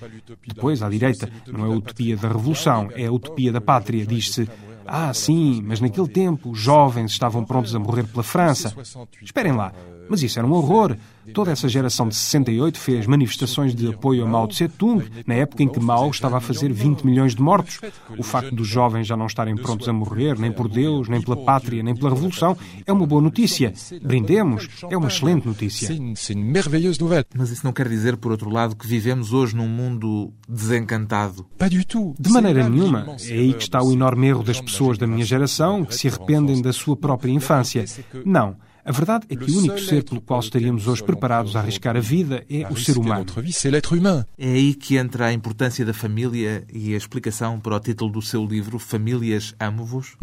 Depois, 0.45 0.81
à 0.81 0.89
direita, 0.89 1.29
não 1.47 1.65
é 1.65 1.67
a 1.67 1.77
utopia 1.77 2.15
da 2.17 2.27
revolução, 2.27 2.89
é 2.95 3.05
a 3.05 3.11
utopia 3.11 3.51
da 3.51 3.61
pátria. 3.61 4.05
Diz-se 4.05 4.47
ah, 4.87 5.13
sim, 5.13 5.61
mas 5.65 5.79
naquele 5.79 6.07
tempo 6.07 6.51
os 6.51 6.59
jovens 6.59 7.11
estavam 7.11 7.43
prontos 7.43 7.75
a 7.75 7.79
morrer 7.79 8.03
pela 8.03 8.23
França. 8.23 8.73
Esperem 9.21 9.51
lá, 9.51 9.73
mas 10.09 10.23
isso 10.23 10.39
era 10.39 10.47
um 10.47 10.51
horror. 10.53 10.95
Toda 11.33 11.51
essa 11.51 11.67
geração 11.67 12.07
de 12.07 12.15
68 12.15 12.79
fez 12.79 13.05
manifestações 13.05 13.75
de 13.75 13.89
apoio 13.89 14.23
a 14.23 14.27
Mao 14.27 14.47
Tse-tung, 14.47 15.03
na 15.25 15.33
época 15.33 15.61
em 15.61 15.67
que 15.67 15.79
Mao 15.79 16.09
estava 16.09 16.37
a 16.37 16.39
fazer 16.41 16.71
20 16.71 17.05
milhões 17.05 17.35
de 17.35 17.41
mortos. 17.41 17.81
O 18.17 18.23
facto 18.23 18.55
dos 18.55 18.67
jovens 18.67 19.05
já 19.07 19.17
não 19.17 19.25
estarem 19.25 19.55
prontos 19.55 19.87
a 19.89 19.93
morrer, 19.93 20.39
nem 20.39 20.51
por 20.51 20.69
Deus, 20.69 21.09
nem 21.09 21.21
pela 21.21 21.35
pátria, 21.37 21.83
nem 21.83 21.95
pela 21.95 22.11
revolução, 22.11 22.55
é 22.85 22.93
uma 22.93 23.05
boa 23.05 23.21
notícia. 23.21 23.73
Brindemos, 24.01 24.69
é 24.89 24.95
uma 24.95 25.07
excelente 25.09 25.45
notícia. 25.45 25.89
Mas 27.35 27.49
isso 27.49 27.65
não 27.65 27.73
quer 27.73 27.89
dizer, 27.89 28.15
por 28.17 28.31
outro 28.31 28.49
lado, 28.49 28.75
que 28.75 28.87
vivemos 28.87 29.33
hoje 29.33 29.55
num 29.55 29.67
mundo 29.67 30.31
desencantado. 30.47 31.45
De 32.17 32.29
maneira 32.31 32.67
nenhuma. 32.69 33.17
É 33.27 33.33
aí 33.33 33.53
que 33.53 33.63
está 33.63 33.83
o 33.83 33.91
enorme 33.91 34.27
erro 34.27 34.43
das 34.43 34.61
pessoas 34.61 34.97
da 34.97 35.05
minha 35.05 35.25
geração 35.25 35.83
que 35.83 35.95
se 35.95 36.07
arrependem 36.07 36.61
da 36.61 36.71
sua 36.71 36.95
própria 36.95 37.31
infância. 37.31 37.83
Não. 38.25 38.55
A 38.87 38.91
verdade 38.93 39.25
é 39.29 39.35
que 39.35 39.51
o 39.51 39.57
único 39.57 39.77
ser 39.81 40.01
pelo 40.05 40.21
qual 40.21 40.39
estaríamos 40.39 40.87
hoje 40.87 41.03
preparados 41.03 41.57
a 41.57 41.59
arriscar 41.59 41.97
a 41.97 41.99
vida 41.99 42.45
é 42.49 42.65
o 42.71 42.77
ser 42.77 42.97
humano. 42.97 43.25
É 44.37 44.47
aí 44.47 44.73
que 44.73 44.95
entra 44.95 45.25
a 45.25 45.33
importância 45.33 45.83
da 45.83 45.93
família 45.93 46.63
e 46.73 46.93
a 46.93 46.97
explicação 46.97 47.59
para 47.59 47.75
o 47.75 47.79
título 47.81 48.09
do 48.09 48.21
seu 48.21 48.45
livro, 48.45 48.79
Famílias 48.79 49.53
Amo-vos? 49.59 50.15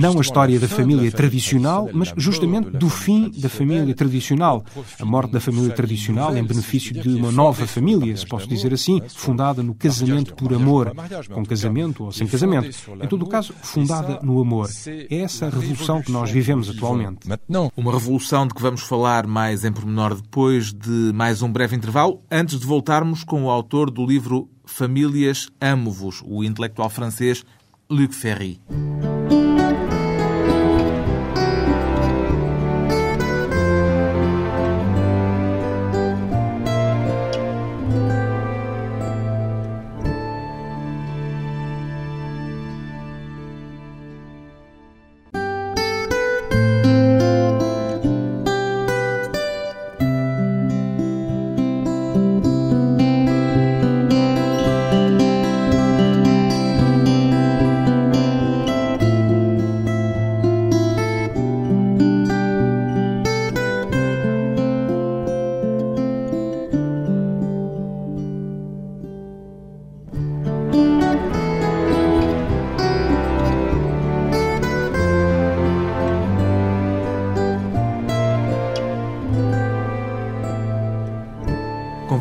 Não 0.00 0.16
a 0.16 0.20
história 0.20 0.60
da 0.60 0.68
família 0.68 1.10
tradicional, 1.10 1.90
mas 1.92 2.14
justamente 2.16 2.70
do 2.70 2.88
fim 2.88 3.28
da 3.36 3.48
família 3.48 3.92
tradicional. 3.92 4.64
A 5.00 5.04
morte 5.04 5.32
da 5.32 5.40
família 5.40 5.70
tradicional 5.70 6.36
em 6.36 6.44
benefício 6.44 6.94
de 6.94 7.08
uma 7.08 7.32
nova 7.32 7.66
família, 7.66 8.16
se 8.16 8.24
posso 8.24 8.46
dizer 8.46 8.72
assim, 8.72 9.02
fundada 9.08 9.64
no 9.64 9.74
casamento 9.74 10.32
por 10.36 10.54
amor, 10.54 10.92
com 11.28 11.44
casamento 11.44 12.04
ou 12.04 12.12
sem 12.12 12.28
casamento. 12.28 12.70
Em 13.02 13.08
todo 13.08 13.24
o 13.24 13.28
caso, 13.28 13.52
fundada 13.60 14.20
no 14.22 14.40
amor. 14.40 14.70
É 14.86 15.16
essa 15.16 15.46
a 15.46 15.50
revolução 15.50 16.00
que 16.00 16.12
nós 16.12 16.30
vivemos 16.30 16.51
vivemos 16.52 16.70
atualmente. 16.70 17.28
Uma 17.76 17.92
revolução 17.92 18.46
de 18.46 18.54
que 18.54 18.62
vamos 18.62 18.82
falar 18.82 19.26
mais 19.26 19.64
em 19.64 19.72
pormenor 19.72 20.14
depois 20.14 20.72
de 20.72 21.12
mais 21.14 21.42
um 21.42 21.50
breve 21.50 21.76
intervalo, 21.76 22.22
antes 22.30 22.58
de 22.58 22.66
voltarmos 22.66 23.24
com 23.24 23.44
o 23.44 23.50
autor 23.50 23.90
do 23.90 24.04
livro 24.04 24.48
Famílias 24.64 25.48
Amo-vos, 25.60 26.22
o 26.24 26.44
intelectual 26.44 26.90
francês 26.90 27.44
Luc 27.90 28.12
Ferry. 28.14 28.60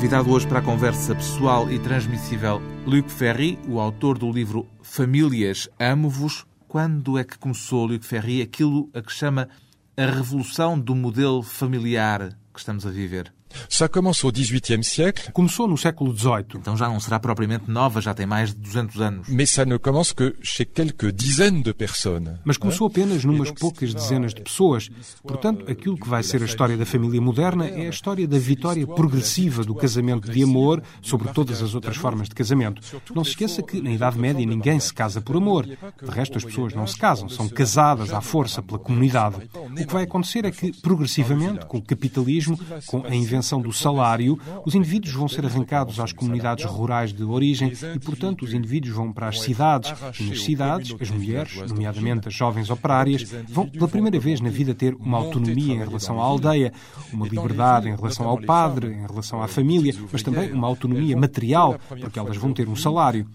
Convidado 0.02 0.32
hoje 0.32 0.48
para 0.48 0.58
a 0.58 0.64
conversa 0.64 1.14
pessoal 1.14 1.72
e 1.72 1.78
transmissível 1.78 2.60
Luc 2.88 3.08
Ferry, 3.08 3.60
o 3.68 3.80
autor 3.80 4.18
do 4.18 4.32
livro 4.32 4.68
Famílias 4.82 5.70
Amo-vos. 5.80 6.44
Quando 6.68 7.20
é 7.20 7.24
que 7.24 7.38
começou, 7.38 7.86
Luc 7.86 8.04
Ferry, 8.04 8.42
aquilo 8.42 8.90
a 8.96 9.02
que 9.04 9.12
chama 9.12 9.48
a 9.96 10.06
revolução 10.08 10.80
do 10.80 10.96
modelo 10.96 11.44
familiar 11.44 12.36
que 12.52 12.60
estamos 12.60 12.84
a 12.84 12.90
viver? 12.90 13.32
Ça 13.70 13.88
commence 13.88 14.24
au 14.24 14.32
XVIIIe 14.32 14.84
siècle. 14.84 15.32
Começou 15.32 15.68
no 15.68 15.78
século 15.78 16.16
XVIII. 16.16 16.56
Então 16.56 16.76
já 16.78 16.88
não 16.88 17.00
será 17.00 17.20
propriamente 17.20 17.70
nova, 17.70 18.02
já 18.02 18.14
tem 18.14 18.26
mais 18.26 18.54
de 18.54 18.60
200 18.60 19.02
anos. 19.02 19.28
Mais 19.30 19.50
ça 19.50 19.66
ne 19.66 19.78
commence 19.78 20.14
que 20.14 20.36
chez 20.42 20.66
quelques 20.66 21.14
dizaines 21.14 21.64
de 21.64 21.74
personnes. 21.74 22.40
Mas 22.46 22.58
começou 22.58 22.88
apenas 22.88 23.24
numas 23.24 23.52
poucas 23.52 23.94
dezenas 23.94 24.34
de 24.34 24.42
pessoas. 24.42 24.90
Portanto, 25.24 25.70
aquilo 25.70 25.98
que 25.98 26.08
vai 26.08 26.24
ser 26.24 26.42
a 26.42 26.46
história 26.46 26.78
da 26.78 26.86
família 26.86 27.22
moderna 27.22 27.68
é 27.68 27.88
a 27.88 27.90
história 27.90 28.28
da 28.28 28.38
vitória 28.38 28.86
progressiva 28.88 29.64
do 29.64 29.76
casamento 29.76 30.30
de 30.30 30.44
amor 30.44 30.82
sobre 31.02 31.32
todas 31.34 31.62
as 31.62 31.76
outras 31.76 31.98
formas 31.98 32.30
de 32.30 32.36
casamento. 32.36 32.82
Não 33.14 33.24
se 33.24 33.32
esqueça 33.32 33.62
que 33.62 33.82
na 33.82 33.92
Idade 33.92 34.18
Média 34.18 34.46
ninguém 34.46 34.80
se 34.80 34.94
casa 34.94 35.22
por 35.22 35.36
amor. 35.36 35.66
De 35.66 36.10
resto, 36.10 36.38
as 36.38 36.46
pessoas 36.46 36.74
não 36.74 36.88
se 36.88 36.98
casam, 36.98 37.30
são 37.30 37.48
casadas 37.48 38.14
à 38.14 38.22
força 38.22 38.62
pela 38.62 38.80
comunidade. 38.80 39.38
O 39.54 39.76
que 39.76 39.94
vai 39.94 40.04
acontecer 40.04 40.46
é 40.46 40.52
que, 40.52 40.72
progressivamente, 40.72 41.66
com 41.66 41.78
o 41.78 41.82
capitalismo, 41.82 42.60
com 42.86 43.06
a 43.06 43.16
invenção 43.16 43.41
do 43.62 43.74
salário, 43.74 44.40
os 44.66 44.76
indivíduos 44.76 45.14
vão 45.14 45.28
ser 45.28 45.46
arrancados 45.46 46.00
às 46.00 46.12
comunidades 46.12 46.66
rurais 46.66 47.12
de 47.14 47.24
origem 47.24 47.72
e, 47.96 48.00
portanto, 48.00 48.44
os 48.44 48.54
indivíduos 48.54 48.94
vão 48.94 49.12
para 49.12 49.28
as 49.28 49.40
cidades. 49.42 49.94
E 50.20 50.24
nas 50.24 50.44
cidades, 50.44 50.96
as 51.00 51.10
mulheres, 51.10 51.56
nomeadamente 51.70 52.28
as 52.28 52.34
jovens 52.34 52.70
operárias, 52.70 53.24
vão 53.48 53.68
pela 53.68 53.88
primeira 53.88 54.20
vez 54.20 54.40
na 54.40 54.50
vida 54.50 54.74
ter 54.74 54.94
uma 54.96 55.18
autonomia 55.18 55.74
em 55.74 55.80
relação 55.80 56.22
à 56.22 56.24
aldeia, 56.24 56.72
uma 57.12 57.28
liberdade 57.28 57.90
em 57.90 57.96
relação 57.96 58.28
ao 58.28 58.40
padre, 58.42 58.88
em 58.94 59.08
relação 59.08 59.42
à 59.42 59.48
família, 59.48 59.94
mas 60.12 60.24
também 60.24 60.52
uma 60.52 60.68
autonomia 60.68 61.18
material, 61.18 61.80
porque 61.88 62.20
elas 62.20 62.38
vão 62.38 62.54
ter 62.54 62.68
um 62.68 62.76
salário. 62.76 63.28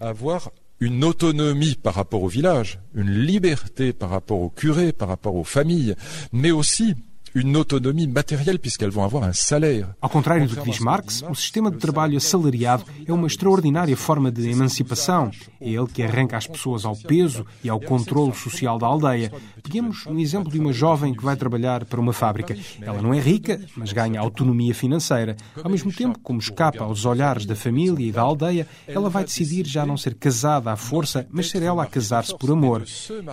une 0.79 1.03
autonomie 1.03 1.75
par 1.75 1.95
rapport 1.95 2.21
au 2.21 2.27
village, 2.27 2.79
une 2.93 3.09
liberté 3.09 3.93
par 3.93 4.09
rapport 4.09 4.39
au 4.39 4.49
curé, 4.49 4.91
par 4.91 5.07
rapport 5.07 5.35
aux 5.35 5.43
familles, 5.43 5.95
mais 6.31 6.51
aussi 6.51 6.95
une 7.37 7.55
autonomie 7.55 8.07
matérielle 8.07 8.57
puisqu'elles 8.57 8.91
vont 8.91 9.03
avoir 9.03 9.23
un 9.23 9.33
salaire. 9.33 9.89
Ao 10.01 10.09
contrário 10.09 10.47
do 10.47 10.55
que 10.55 10.63
diz 10.63 10.79
Marx, 10.79 11.23
o 11.29 11.35
sistema 11.35 11.69
de 11.69 11.77
trabalho 11.77 12.17
assalariado 12.17 12.83
é 13.05 13.13
uma 13.13 13.27
extraordinária 13.27 13.95
forma 13.95 14.31
de 14.31 14.49
emancipação. 14.49 15.29
É 15.61 15.69
ele 15.69 15.87
que 15.87 16.01
arranca 16.01 16.35
as 16.35 16.47
pessoas 16.47 16.83
ao 16.83 16.95
peso 16.95 17.45
e 17.63 17.69
ao 17.69 17.79
controle 17.79 18.33
social 18.33 18.79
da 18.79 18.87
aldeia. 18.87 19.31
Peguemos 19.61 20.05
um 20.07 20.17
exemplo 20.17 20.51
de 20.51 20.59
uma 20.59 20.73
jovem 20.73 21.13
que 21.13 21.23
vai 21.23 21.35
trabalhar 21.35 21.85
para 21.85 21.99
uma 21.99 22.13
fábrica. 22.13 22.57
Ela 22.81 23.01
não 23.01 23.13
é 23.13 23.19
rica, 23.19 23.61
mas 23.75 23.93
ganha 23.93 24.19
autonomia 24.19 24.73
financeira. 24.73 25.35
Ao 25.63 25.69
mesmo 25.69 25.91
tempo, 25.91 26.19
como 26.23 26.39
escapa 26.39 26.83
aos 26.83 27.05
olhares 27.05 27.45
da 27.45 27.55
família 27.55 28.07
e 28.07 28.11
da 28.11 28.21
aldeia, 28.21 28.67
ela 28.87 29.09
vai 29.09 29.23
decidir 29.23 29.67
já 29.67 29.85
não 29.85 29.97
ser 29.97 30.15
casada 30.15 30.71
à 30.71 30.75
força, 30.75 31.27
mas 31.29 31.49
ser 31.49 31.61
ela 31.61 31.83
a 31.83 31.87
casar-se 31.87 32.35
por 32.35 32.51
amor. 32.51 32.83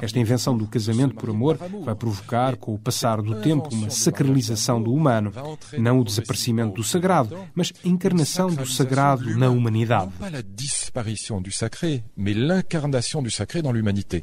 Esta 0.03 0.19
invenção 0.19 0.57
do 0.57 0.67
casamento 0.67 1.15
por 1.15 1.31
amor 1.31 1.59
vai 1.85 1.95
provocar, 1.95 2.57
com 2.57 2.75
o 2.75 2.79
passar 2.79 3.23
do 3.23 3.41
tempo, 3.41 3.69
uma 3.73 3.94
sacralização 3.95 4.83
do 4.83 4.93
humano, 4.93 5.33
não 5.79 6.01
o 6.01 6.05
desaparecimento 6.05 6.75
do 6.75 6.85
sagrado, 6.85 7.37
mas 7.55 7.73
a 7.85 7.89
encarnação 7.89 8.49
do 8.49 8.67
sagrado 8.67 9.37
na 9.37 9.49
humanidade. 9.51 10.11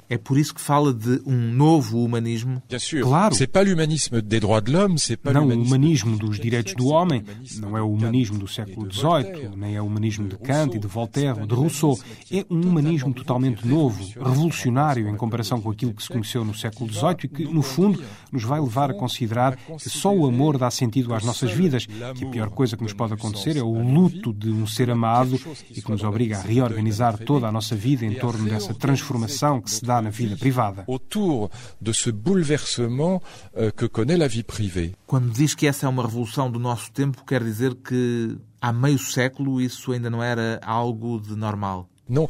É 0.09 0.17
por 0.17 0.37
isso 0.37 0.53
que 0.53 0.61
fala 0.61 0.93
de 0.93 1.21
um 1.25 1.35
novo 1.53 2.03
humanismo. 2.03 2.61
Claro. 3.03 3.35
Não 5.33 5.49
o 5.55 5.61
humanismo 5.67 6.17
dos 6.17 6.39
direitos 6.39 6.73
do 6.75 6.87
homem, 6.87 7.23
não 7.59 7.77
é 7.77 7.81
o 7.81 7.91
humanismo 7.91 8.37
do 8.37 8.47
século 8.47 8.91
XVIII, 8.91 9.49
nem 9.55 9.75
é 9.75 9.81
o 9.81 9.85
humanismo 9.85 10.27
de 10.27 10.37
Kant 10.37 10.75
e 10.75 10.79
de 10.79 10.87
Voltaire 10.87 11.39
ou 11.39 11.45
de 11.47 11.53
Rousseau. 11.53 11.99
É 12.31 12.45
um 12.49 12.61
humanismo 12.61 13.13
totalmente 13.13 13.67
novo, 13.67 14.03
revolucionário 14.19 15.07
em 15.07 15.15
comparação 15.15 15.61
com 15.61 15.69
aquilo 15.71 15.93
que 15.93 16.03
se 16.03 16.09
conheceu 16.09 16.43
no 16.45 16.53
século 16.53 16.91
XVIII 16.91 17.15
e 17.23 17.27
que, 17.27 17.43
no 17.45 17.61
fundo, 17.61 18.03
nos 18.31 18.43
vai 18.43 18.59
levar 18.59 18.91
a 18.91 18.93
considerar 18.93 19.57
que 19.77 19.89
só 19.89 20.13
o 20.13 20.25
amor 20.25 20.57
dá 20.57 20.69
sentido 20.69 21.13
às 21.13 21.23
nossas 21.23 21.51
vidas, 21.51 21.85
que 21.85 22.25
a 22.25 22.29
pior 22.29 22.49
coisa 22.49 22.77
que 22.77 22.83
nos 22.83 22.93
pode 22.93 23.13
acontecer 23.13 23.57
é 23.57 23.63
o 23.63 23.81
luto 23.81 24.33
de 24.33 24.49
um 24.49 24.67
ser 24.67 24.89
amado 24.89 25.39
e 25.69 25.81
que 25.81 25.91
nos 25.91 26.03
obriga 26.03 26.37
a 26.37 26.41
reorganizar 26.41 27.17
toda 27.17 27.47
a 27.47 27.51
nossa 27.51 27.75
vida 27.75 28.05
em 28.05 28.13
torno 28.13 28.49
dessa 28.49 28.73
transformação 28.73 29.61
que 29.61 29.71
se 29.71 29.83
dá 29.83 30.01
na 30.01 30.09
vida 30.09 30.37
privada. 30.37 30.85
autour 30.87 31.49
de 31.81 31.93
ce 31.93 32.11
bouleversement 32.11 33.21
euh, 33.57 33.71
que 33.71 33.87
connaît 33.87 34.17
la 34.17 34.27
vie 34.27 34.43
privée. 34.43 34.93
Quando 35.05 35.31
diz 35.31 35.55
que 35.55 35.67
essa 35.67 35.85
é 35.85 35.89
uma 35.89 36.03
revolução 36.03 36.49
do 36.51 36.59
nosso 36.59 36.91
tempo, 36.91 37.23
quer 37.25 37.43
dizer 37.43 37.75
que 37.75 38.37
há 38.61 38.71
meio 38.71 38.99
século 38.99 39.61
isso 39.61 39.91
ainda 39.91 40.09
não 40.09 40.23
era 40.23 40.59
algo 40.63 41.19
de 41.19 41.35
normal. 41.35 41.90
Não, 42.11 42.27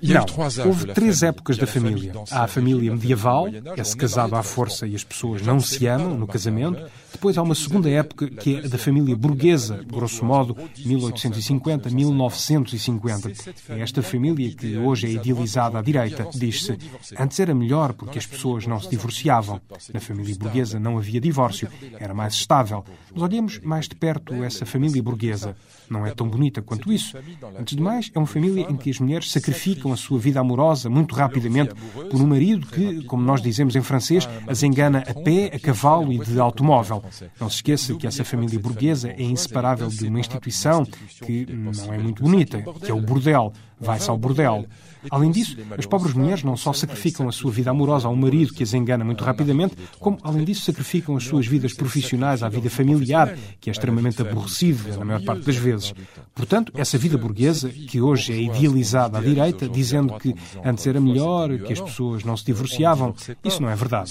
de 0.00 0.60
houve 0.66 0.92
três 0.92 1.22
épocas 1.22 1.56
da 1.56 1.66
família. 1.66 2.12
Há 2.30 2.44
a 2.44 2.46
família 2.46 2.92
medieval, 2.92 3.46
Âge, 3.46 3.62
é-se 3.78 3.96
casado 3.96 4.36
à 4.36 4.42
força 4.42 4.86
e 4.86 4.94
as 4.94 5.02
pessoas 5.02 5.40
não 5.40 5.58
se 5.58 5.86
amam 5.86 6.18
no 6.18 6.26
par 6.26 6.34
casamento. 6.34 6.82
Depois 7.12 7.38
há 7.38 7.42
uma 7.42 7.54
segunda 7.54 7.88
época, 7.88 8.28
que 8.28 8.56
é 8.56 8.58
a 8.64 8.68
da 8.68 8.78
família 8.78 9.14
burguesa, 9.14 9.84
grosso 9.86 10.24
modo, 10.24 10.56
1850, 10.84 11.90
1950. 11.90 13.32
É 13.68 13.80
esta 13.80 14.02
família 14.02 14.50
que 14.54 14.76
hoje 14.76 15.06
é 15.06 15.10
idealizada 15.10 15.78
à 15.78 15.82
direita. 15.82 16.28
Diz-se, 16.34 16.76
antes 17.18 17.38
era 17.38 17.54
melhor 17.54 17.92
porque 17.92 18.18
as 18.18 18.26
pessoas 18.26 18.66
não 18.66 18.80
se 18.80 18.90
divorciavam. 18.90 19.60
Na 19.92 20.00
família 20.00 20.34
burguesa 20.36 20.78
não 20.78 20.98
havia 20.98 21.20
divórcio, 21.20 21.68
era 21.98 22.12
mais 22.12 22.34
estável. 22.34 22.84
Mas 23.12 23.22
olhemos 23.22 23.60
mais 23.60 23.88
de 23.88 23.94
perto 23.94 24.42
essa 24.42 24.66
família 24.66 25.02
burguesa. 25.02 25.54
Não 25.88 26.06
é 26.06 26.14
tão 26.14 26.28
bonita 26.28 26.62
quanto 26.62 26.92
isso. 26.92 27.16
Antes 27.58 27.76
de 27.76 27.82
mais, 27.82 28.10
é 28.14 28.18
uma 28.18 28.26
família 28.26 28.66
em 28.68 28.76
que 28.76 28.90
as 28.90 28.98
mulheres 28.98 29.21
sacrificam 29.30 29.92
a 29.92 29.96
sua 29.96 30.18
vida 30.18 30.40
amorosa 30.40 30.88
muito 30.88 31.14
rapidamente 31.14 31.74
por 32.10 32.20
um 32.20 32.26
marido 32.26 32.66
que, 32.66 33.04
como 33.04 33.22
nós 33.22 33.40
dizemos 33.40 33.76
em 33.76 33.82
francês, 33.82 34.28
as 34.46 34.62
engana 34.62 35.04
a 35.06 35.14
pé, 35.14 35.50
a 35.54 35.58
cavalo 35.58 36.12
e 36.12 36.18
de 36.18 36.38
automóvel. 36.38 37.02
Não 37.40 37.48
se 37.48 37.56
esqueça 37.56 37.94
que 37.94 38.06
essa 38.06 38.24
família 38.24 38.58
burguesa 38.58 39.10
é 39.10 39.22
inseparável 39.22 39.88
de 39.88 40.08
uma 40.08 40.20
instituição 40.20 40.84
que 41.24 41.46
não 41.46 41.92
é 41.92 41.98
muito 41.98 42.22
bonita, 42.22 42.62
que 42.84 42.90
é 42.90 42.94
o 42.94 43.00
bordel. 43.00 43.52
Vai-se 43.80 44.08
ao 44.08 44.16
bordel. 44.16 44.66
Além 45.10 45.30
disso, 45.30 45.56
as 45.76 45.86
pobres 45.86 46.14
mulheres 46.14 46.42
não 46.42 46.56
só 46.56 46.72
sacrificam 46.72 47.28
a 47.28 47.32
sua 47.32 47.50
vida 47.50 47.70
amorosa 47.70 48.08
a 48.08 48.10
um 48.10 48.16
marido 48.16 48.52
que 48.52 48.62
as 48.62 48.74
engana 48.74 49.04
muito 49.04 49.24
rapidamente, 49.24 49.76
como, 49.98 50.18
além 50.22 50.44
disso, 50.44 50.64
sacrificam 50.64 51.16
as 51.16 51.24
suas 51.24 51.46
vidas 51.46 51.72
profissionais 51.72 52.42
à 52.42 52.48
vida 52.48 52.70
familiar, 52.70 53.36
que 53.60 53.70
é 53.70 53.72
extremamente 53.72 54.22
aborrecida 54.22 54.96
na 54.96 55.04
maior 55.04 55.22
parte 55.22 55.44
das 55.44 55.56
vezes. 55.56 55.94
Portanto, 56.34 56.72
essa 56.74 56.96
vida 56.98 57.18
burguesa, 57.18 57.68
que 57.68 58.00
hoje 58.00 58.32
é 58.32 58.40
idealizada 58.40 59.18
à 59.18 59.20
direita, 59.20 59.68
dizendo 59.68 60.18
que 60.18 60.34
antes 60.64 60.86
era 60.86 61.00
melhor, 61.00 61.58
que 61.58 61.72
as 61.72 61.80
pessoas 61.80 62.24
não 62.24 62.36
se 62.36 62.44
divorciavam, 62.44 63.14
isso 63.44 63.62
não 63.62 63.68
é 63.68 63.76
verdade. 63.76 64.10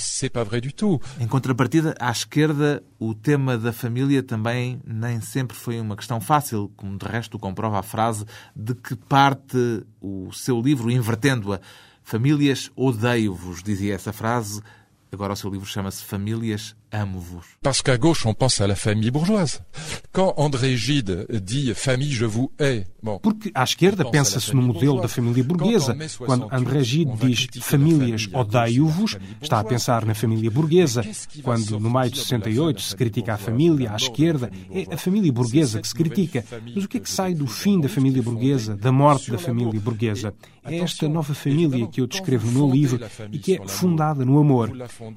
Em 1.20 1.28
contrapartida, 1.28 1.96
à 2.00 2.12
esquerda, 2.12 2.84
o 3.00 3.14
tema 3.14 3.58
da 3.58 3.74
família 3.74 4.22
também 4.22 4.80
nem 4.86 5.20
sempre 5.22 5.56
foi 5.56 5.80
uma 5.80 5.96
questão 5.96 6.22
fácil, 6.22 6.72
como 6.76 6.98
de 6.98 7.06
resto 7.06 7.40
comprova 7.40 7.80
a 7.80 7.84
frase 7.84 8.26
de 8.56 8.76
que 8.76 8.96
parte 8.96 9.84
o 10.00 10.32
seu 10.32 10.60
livro, 10.62 10.81
invertendo-a. 10.90 11.60
Famílias, 12.04 12.72
odeio-vos, 12.76 13.62
dizia 13.62 13.94
essa 13.94 14.12
frase. 14.12 14.62
Agora 15.12 15.34
o 15.34 15.36
seu 15.36 15.52
livro 15.52 15.68
chama-se 15.68 16.04
Famílias, 16.04 16.76
amo-vos. 16.92 17.44
Parce 17.62 17.82
qu'à 17.82 17.98
gauche, 17.98 18.26
on 18.26 18.34
pense 18.34 18.62
à 18.62 18.68
la 18.68 18.76
famille 18.76 19.12
bourgeoise. 19.12 19.62
Quand 20.12 20.34
André 20.38 20.76
Gide 20.76 21.28
dit 21.32 21.74
famille, 21.74 22.12
je 22.12 22.26
vous 22.26 22.52
hais, 22.60 22.86
bon, 23.02 23.20
Porque 23.20 23.52
à 23.54 23.64
esquerda 23.64 24.04
pensa-se 24.06 24.54
no 24.56 24.62
modelo 24.62 25.00
da 25.00 25.08
família 25.08 25.44
burguesa. 25.44 25.96
Quando 26.20 26.48
André 26.52 26.84
Gide 26.84 27.14
diz 27.16 27.48
famílias 27.62 28.28
odeio-vos, 28.34 29.18
está 29.42 29.60
a 29.60 29.64
pensar 29.64 30.06
na 30.06 30.14
família 30.14 30.52
burguesa. 30.52 31.04
Quando 31.44 31.80
no 31.80 31.90
maio 31.90 32.12
de 32.12 32.20
68 32.20 32.82
se 32.82 32.96
critica 32.96 33.34
a 33.34 33.38
família 33.38 33.92
à 33.92 33.96
esquerda, 33.96 34.52
é 34.72 34.94
a 34.94 34.98
família 34.98 35.32
burguesa 35.32 35.80
que 35.80 35.88
se 35.88 35.96
critica. 35.96 36.44
Mas 36.76 36.84
o 36.84 36.88
que 36.88 36.98
é 36.98 37.00
que 37.00 37.10
sai 37.10 37.34
do 37.34 37.48
fim 37.48 37.80
da 37.80 37.88
família 37.88 38.22
burguesa, 38.22 38.76
da 38.76 38.92
morte 38.92 39.32
da 39.32 39.38
família 39.38 39.80
burguesa? 39.80 40.34
É 40.64 40.78
esta 40.78 41.10
nova 41.10 41.34
família 41.34 41.88
que 41.88 42.02
eu 42.02 42.08
descrevo 42.08 42.46
no 42.48 42.68
meu 42.68 42.76
livro 42.76 43.00
e 43.32 43.40
que 43.40 43.56
é 43.56 43.68
fundada 43.68 44.24
no 44.24 44.40
amor. 44.40 44.72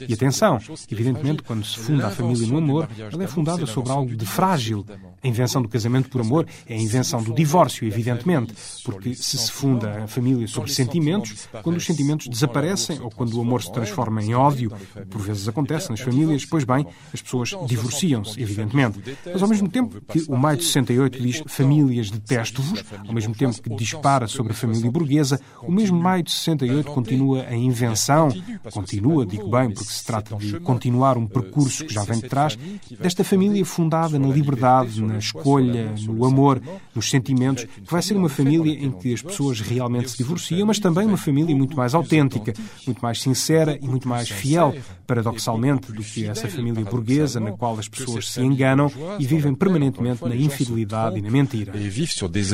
E 0.08 0.14
atenção, 0.14 0.58
evidentemente, 0.90 1.42
quando 1.42 1.63
se 1.64 1.79
funda 1.79 2.07
a 2.07 2.11
família 2.11 2.46
no 2.46 2.59
amor, 2.59 2.88
ela 3.12 3.24
é 3.24 3.27
fundada 3.27 3.66
sobre 3.66 3.90
algo 3.90 4.14
de 4.14 4.27
frágil. 4.27 4.85
A 5.22 5.27
invenção 5.27 5.62
do 5.62 5.68
casamento 5.68 6.09
por 6.11 6.20
amor 6.20 6.46
é 6.66 6.74
a 6.74 6.79
invenção 6.79 7.22
do 7.22 7.35
divórcio, 7.35 7.87
evidentemente, 7.87 8.53
porque 8.85 9.14
se 9.14 9.38
se 9.38 9.50
funda 9.50 10.05
a 10.05 10.07
família 10.07 10.46
sobre 10.46 10.70
sentimentos, 10.70 11.48
quando 11.62 11.77
os 11.77 11.85
sentimentos 11.85 12.29
desaparecem 12.29 13.00
ou 13.00 13.11
quando 13.11 13.35
o 13.35 13.40
amor 13.40 13.62
se 13.62 13.72
transforma 13.72 14.22
em 14.22 14.35
ódio, 14.35 14.70
por 15.11 15.20
vezes 15.20 15.48
acontece 15.48 15.90
nas 15.90 16.00
famílias, 16.00 16.44
pois 16.44 16.64
bem, 16.64 16.87
as 17.12 17.22
pessoas 17.22 17.55
divorciam-se, 17.66 18.40
evidentemente. 18.40 19.00
Mas 19.24 19.42
ao 19.42 19.48
mesmo 19.48 19.68
tempo 19.68 20.00
que 20.03 20.24
o 20.29 20.37
maio 20.37 20.59
de 20.59 20.64
68 20.64 21.22
diz 21.22 21.42
famílias 21.46 22.11
detesto-vos, 22.11 22.85
ao 23.07 23.14
mesmo 23.14 23.35
tempo 23.35 23.61
que 23.61 23.74
dispara 23.74 24.27
sobre 24.27 24.53
a 24.53 24.55
família 24.55 24.90
burguesa, 24.90 25.40
o 25.62 25.72
mesmo 25.72 25.98
maio 25.98 26.22
de 26.22 26.31
68 26.31 26.90
continua 26.90 27.46
a 27.46 27.55
invenção, 27.55 28.29
continua, 28.72 29.24
digo 29.27 29.48
bem, 29.48 29.70
porque 29.70 29.92
se 29.92 30.05
trata 30.05 30.37
de 30.37 30.61
continuar 30.61 31.16
um 31.16 31.27
percurso 31.27 31.54
que 31.55 31.93
já 31.93 32.03
vem 32.03 32.19
de 32.19 32.29
trás, 32.29 32.59
desta 33.01 33.23
família 33.23 33.64
fundada 33.64 34.19
na 34.19 34.29
liberdade, 34.29 35.03
na 35.03 35.19
escolha, 35.19 35.95
no 36.07 36.25
amor, 36.25 36.61
nos 36.95 37.09
sentimentos, 37.09 37.64
que 37.64 37.90
vai 37.90 38.03
ser 38.03 38.17
uma 38.17 38.29
família 38.29 38.73
em 38.73 38.90
que 38.90 39.12
as 39.12 39.23
pessoas 39.23 39.61
realmente 39.61 40.11
se 40.11 40.19
divorciam, 40.19 40.67
mas 40.67 40.79
também 40.79 41.07
uma 41.07 41.17
família 41.17 41.55
muito 41.55 41.77
mais 41.77 41.95
autêntica, 41.95 42.53
muito 42.87 43.01
mais 43.01 43.21
sincera 43.21 43.79
e 43.81 43.87
muito 43.87 44.09
mais 44.09 44.29
fiel, 44.29 44.75
paradoxalmente, 45.07 45.93
do 45.93 46.03
que 46.03 46.27
essa 46.27 46.49
família 46.49 46.85
burguesa 46.85 47.38
na 47.38 47.53
qual 47.53 47.79
as 47.79 47.88
pessoas 47.88 48.29
se 48.29 48.40
enganam 48.40 48.90
e 49.19 49.27
vivem 49.27 49.55
permanentemente 49.55 50.25
na 50.25 50.35
infidelidade 50.35 51.19
e 51.19 51.23
na 51.23 51.31
mentira. 51.31 51.75
et 51.75 51.88
vivent 51.88 52.12
sur 52.12 52.29
des 52.29 52.53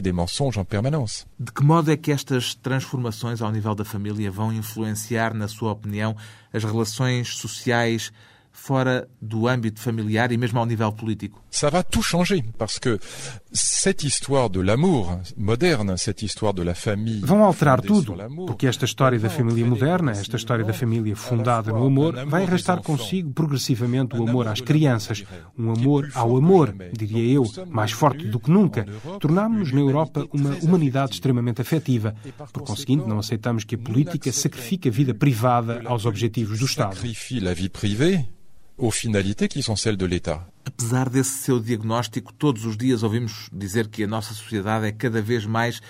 des 0.00 0.12
mensonges 0.12 0.58
en 0.58 0.64
permanence. 0.64 1.26
De 1.38 1.52
que 1.52 1.62
modo 1.62 1.90
é 1.90 1.96
que 1.96 2.12
estas 2.12 2.54
transformações 2.54 3.42
ao 3.42 3.50
nível 3.50 3.74
da 3.74 3.84
família 3.84 4.30
vão 4.30 4.52
influenciar, 4.52 5.34
na 5.34 5.48
sua 5.48 5.72
opinião, 5.72 6.16
as 6.52 6.64
relações 6.64 7.36
sociais 7.36 8.12
fora 8.52 9.08
do 9.20 9.48
âmbito 9.48 9.80
familiar 9.80 10.32
e 10.32 10.36
mesmo 10.36 10.58
ao 10.58 10.66
nível 10.66 10.92
político? 10.92 11.42
Ça 11.50 11.70
va 11.70 11.82
tout 11.82 12.02
changer 12.02 12.44
parce 12.58 12.78
que 12.78 12.98
cette 13.52 14.04
histoire 14.04 14.48
de 14.50 14.60
l'amour 14.60 15.18
moderne, 15.36 15.96
cette 15.96 16.22
histoire 16.22 16.54
de 16.54 16.62
la 16.62 16.74
famille 16.74 17.20
Vão 17.20 17.44
alterar 17.44 17.80
tudo, 17.80 18.14
porque 18.46 18.66
esta 18.66 18.84
história 18.84 19.18
da 19.18 19.28
família 19.28 19.66
moderna, 19.66 20.12
esta 20.12 20.36
história 20.36 20.64
da 20.64 20.72
família 20.72 21.16
fundada 21.16 21.72
no 21.72 21.86
amor, 21.86 22.14
vai 22.26 22.44
arrastar 22.44 22.82
consigo 22.82 23.32
progressivamente 23.32 24.16
o 24.16 24.28
amor 24.28 24.46
às 24.46 24.60
crianças, 24.60 25.24
um 25.58 25.72
amor 25.72 26.10
ao 26.14 26.36
amor, 26.36 26.74
diria 26.92 27.34
eu, 27.34 27.44
mais 27.68 27.92
forte 27.92 28.26
do 28.28 28.38
que 28.38 28.50
nunca. 28.50 28.86
Tornámos-nos 29.18 29.72
na 29.72 29.80
Europa 29.80 30.26
uma 30.32 30.56
humanidade 30.62 31.14
extremamente 31.14 31.60
afetiva. 31.60 32.14
Por 32.52 32.62
conseguinte, 32.62 33.08
não 33.08 33.18
aceitamos 33.18 33.64
que 33.64 33.74
a 33.74 33.78
política 33.78 34.30
sacrifique 34.32 34.88
a 34.88 34.92
vida 34.92 35.14
privada 35.14 35.82
aos 35.86 36.04
objetivos 36.06 36.58
do 36.58 36.66
Estado. 36.66 36.96
Aux 38.80 38.90
finalités 38.90 39.46
qui 39.46 39.62
sont 39.62 39.76
celles 39.76 39.96
de 39.96 40.06
l'État. 40.06 40.46
Apesar 40.64 41.10
desse 41.10 41.42
seu 41.42 41.60
diagnóstico, 41.60 42.32
todos 42.32 42.64
os 42.64 42.76
dias 42.76 43.02
ouvimos 43.02 43.48
dizer 43.52 43.88
que 43.88 44.04
a 44.04 44.06
nossa 44.06 44.32
sociedade 44.32 44.86
é 44.86 44.92
cada 44.92 45.20
vez 45.20 45.44
mais 45.44 45.80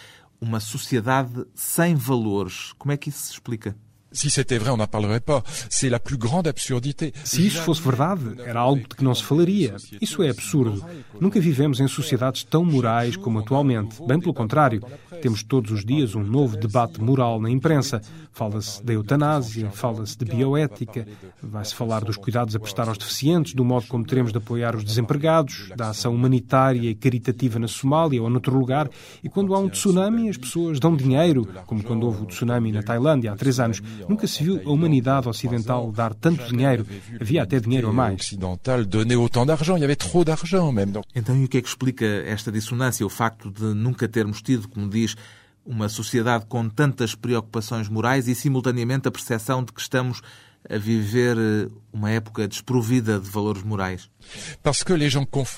uma 0.40 0.58
sociedade 0.58 1.44
sem 1.54 1.94
valores. 1.94 2.72
Como 2.78 2.92
é 2.92 2.96
que 2.96 3.08
isso 3.10 3.26
se 3.26 3.32
explica? 3.32 3.76
Si 4.12 4.28
c'était 4.28 4.58
vrai, 4.58 4.70
on 4.70 4.76
n'en 4.76 4.88
parlerait 4.88 5.20
pas. 5.20 5.42
C'est 5.68 5.88
la 5.88 6.00
plus 6.00 6.16
grande 6.16 6.48
absurdité. 6.48 7.12
Se 7.22 7.46
isso 7.46 7.62
fosse 7.62 7.80
verdade, 7.80 8.40
era 8.44 8.60
algo 8.60 8.82
de 8.88 8.96
que 8.96 9.04
não 9.04 9.14
se 9.14 9.22
falaria. 9.22 9.76
Isso 10.00 10.22
é 10.22 10.30
absurdo. 10.30 10.84
Nunca 11.20 11.38
vivemos 11.40 11.78
em 11.78 11.86
sociedades 11.86 12.42
tão 12.42 12.64
morais 12.64 13.16
como 13.16 13.38
atualmente. 13.38 14.02
Bem 14.06 14.18
pelo 14.18 14.34
contrário, 14.34 14.82
temos 15.22 15.42
todos 15.44 15.70
os 15.70 15.84
dias 15.84 16.14
um 16.14 16.24
novo 16.24 16.56
debate 16.56 17.00
moral 17.00 17.40
na 17.40 17.48
imprensa. 17.50 18.00
Fala-se 18.32 18.82
da 18.82 18.92
eutanásia, 18.92 19.70
fala-se 19.70 20.16
de 20.16 20.24
bioética, 20.24 21.06
vai-se 21.42 21.74
falar 21.74 22.04
dos 22.04 22.16
cuidados 22.16 22.56
a 22.56 22.60
prestar 22.60 22.88
aos 22.88 22.98
deficientes, 22.98 23.54
do 23.54 23.64
modo 23.64 23.86
como 23.86 24.04
teremos 24.04 24.32
de 24.32 24.38
apoiar 24.38 24.74
os 24.74 24.84
desempregados, 24.84 25.70
da 25.76 25.90
ação 25.90 26.14
humanitária 26.14 26.90
e 26.90 26.94
caritativa 26.94 27.58
na 27.58 27.68
Somália 27.68 28.22
ou 28.22 28.30
noutro 28.30 28.56
lugar. 28.56 28.88
E 29.22 29.28
quando 29.28 29.54
há 29.54 29.58
um 29.58 29.68
tsunami, 29.68 30.28
as 30.28 30.36
pessoas 30.36 30.80
dão 30.80 30.96
dinheiro, 30.96 31.46
como 31.66 31.82
quando 31.82 32.04
houve 32.04 32.22
o 32.22 32.26
tsunami 32.26 32.72
na 32.72 32.82
Tailândia 32.82 33.32
há 33.32 33.36
três 33.36 33.60
anos. 33.60 33.80
Nunca 34.08 34.26
se 34.26 34.42
viu 34.42 34.60
a 34.64 34.70
humanidade 34.70 35.28
ocidental 35.28 35.90
dar 35.92 36.14
tanto 36.14 36.44
dinheiro. 36.48 36.86
Havia 37.20 37.42
até 37.42 37.60
dinheiro 37.60 37.88
a 37.88 37.92
mais. 37.92 38.14
occidental 38.14 38.84
donnait 38.84 39.16
autant 39.16 39.46
d'argent. 39.46 39.76
Il 39.76 39.80
y 39.80 39.84
avait 39.84 39.96
trop 39.96 40.24
d'argent 40.24 40.72
même. 40.72 40.92
Donc, 40.92 41.04
Então, 41.14 41.36
e 41.36 41.44
o 41.44 41.48
que 41.48 41.58
é 41.58 41.62
que 41.62 41.68
explica 41.68 42.04
esta 42.26 42.50
dissonância? 42.50 43.04
O 43.04 43.10
facto 43.10 43.50
de 43.50 43.74
nunca 43.74 44.08
termos 44.08 44.42
tido, 44.42 44.68
como 44.68 44.88
diz, 44.88 45.16
uma 45.64 45.88
sociedade 45.88 46.46
com 46.46 46.68
tantas 46.68 47.14
preocupações 47.14 47.88
morais 47.88 48.28
e, 48.28 48.34
simultaneamente, 48.34 49.08
a 49.08 49.10
percepção 49.10 49.62
de 49.62 49.72
que 49.72 49.80
estamos 49.80 50.20
a 50.68 50.76
viver 50.76 51.36
eh, 51.38 51.68
uma 51.92 52.10
época 52.10 52.46
desprovida 52.46 53.18
de 53.18 53.28
valores 53.28 53.62
morais? 53.62 54.10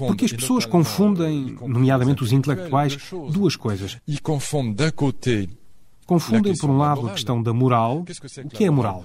Porque 0.06 0.24
as 0.24 0.32
pessoas 0.32 0.64
confundem, 0.66 1.56
nomeadamente 1.60 2.22
os 2.22 2.32
intelectuais, 2.32 2.96
duas 3.32 3.56
coisas. 3.56 3.98
Confundem, 4.22 4.92
por 6.60 6.70
um 6.70 6.76
lado, 6.78 7.06
a 7.06 7.12
questão 7.12 7.42
da 7.42 7.52
moral. 7.52 8.04
O 8.44 8.48
que 8.48 8.64
é 8.64 8.68
a 8.68 8.72
moral? 8.72 9.04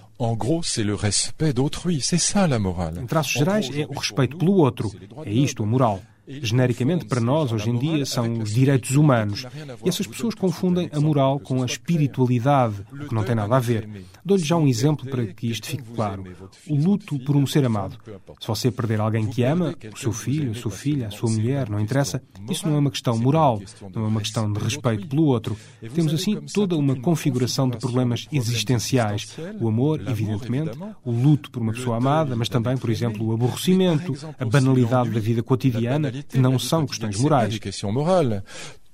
Em 3.00 3.06
traços 3.06 3.34
gerais, 3.34 3.70
é 3.74 3.86
o 3.86 3.94
respeito 3.94 4.38
pelo 4.38 4.54
outro. 4.54 4.92
É 5.26 5.32
isto, 5.32 5.64
a 5.64 5.66
moral 5.66 6.02
genericamente 6.28 7.06
para 7.06 7.22
nós 7.22 7.52
hoje 7.52 7.70
em 7.70 7.78
dia 7.78 8.06
são 8.06 8.40
os 8.40 8.54
direitos 8.54 8.96
humanos. 8.96 9.46
E 9.84 9.90
essas 9.90 10.06
pessoas 10.06 10.36
confundem 10.36 10.90
a 10.92 11.00
moral 11.00 11.40
com 11.40 11.64
a 11.64 11.66
espiritualidade, 11.66 12.76
o 12.92 13.08
que 13.08 13.16
não 13.16 13.24
tem 13.24 13.36
nada 13.36 13.56
a 13.56 13.60
ver. 13.60 13.88
Dou-lhe 14.24 14.44
já 14.44 14.58
um 14.58 14.68
exemplo 14.68 15.10
para 15.10 15.26
que 15.28 15.50
isto 15.50 15.68
fique 15.68 15.84
claro. 15.96 16.24
O 16.68 16.76
luto 16.76 17.18
por 17.20 17.36
um 17.36 17.48
ser 17.48 17.66
amado. 17.66 17.98
Se 18.40 18.48
você 18.48 18.70
perder 18.70 19.00
alguém 19.00 19.28
que 19.28 19.44
ama, 19.44 19.74
o 19.94 19.98
seu 19.98 20.12
filho, 20.12 20.52
a 20.52 20.56
sua 20.56 20.72
filha, 20.72 21.08
a 21.08 21.12
sua 21.12 21.30
mulher, 21.30 21.70
não 21.70 21.80
interessa, 21.80 22.22
isso 22.50 22.68
não 22.68 22.76
é 22.76 22.80
uma 22.80 22.92
questão 22.92 23.18
moral, 23.18 23.62
não 23.94 24.04
é 24.04 24.08
uma 24.08 24.20
questão 24.22 24.52
de 24.52 24.60
respeito 24.60 25.08
pelo 25.08 25.24
outro. 25.24 25.58
Temos 25.94 26.14
assim 26.14 26.42
toda 26.54 26.76
uma 26.76 26.96
configuração 26.96 27.70
de 27.70 27.78
problemas 27.78 28.28
existenciais. 28.32 29.38
O 29.60 29.68
amor, 29.68 30.02
evidentemente, 30.08 30.78
o 31.06 31.12
luto 31.12 31.50
por 31.50 31.62
uma 31.62 31.74
pessoa 31.74 31.98
amada, 31.98 32.36
mas 32.36 32.50
também, 32.50 32.76
por 32.78 32.90
exemplo, 32.90 33.26
o 33.28 33.34
aborrecimento, 33.34 34.14
a 34.38 34.46
banalidade 34.46 35.10
da 35.10 35.20
vida 35.20 35.42
cotidiana 35.42 36.12
não 36.34 36.58
são 36.60 36.86
questões 36.86 37.16
morais. 37.20 37.54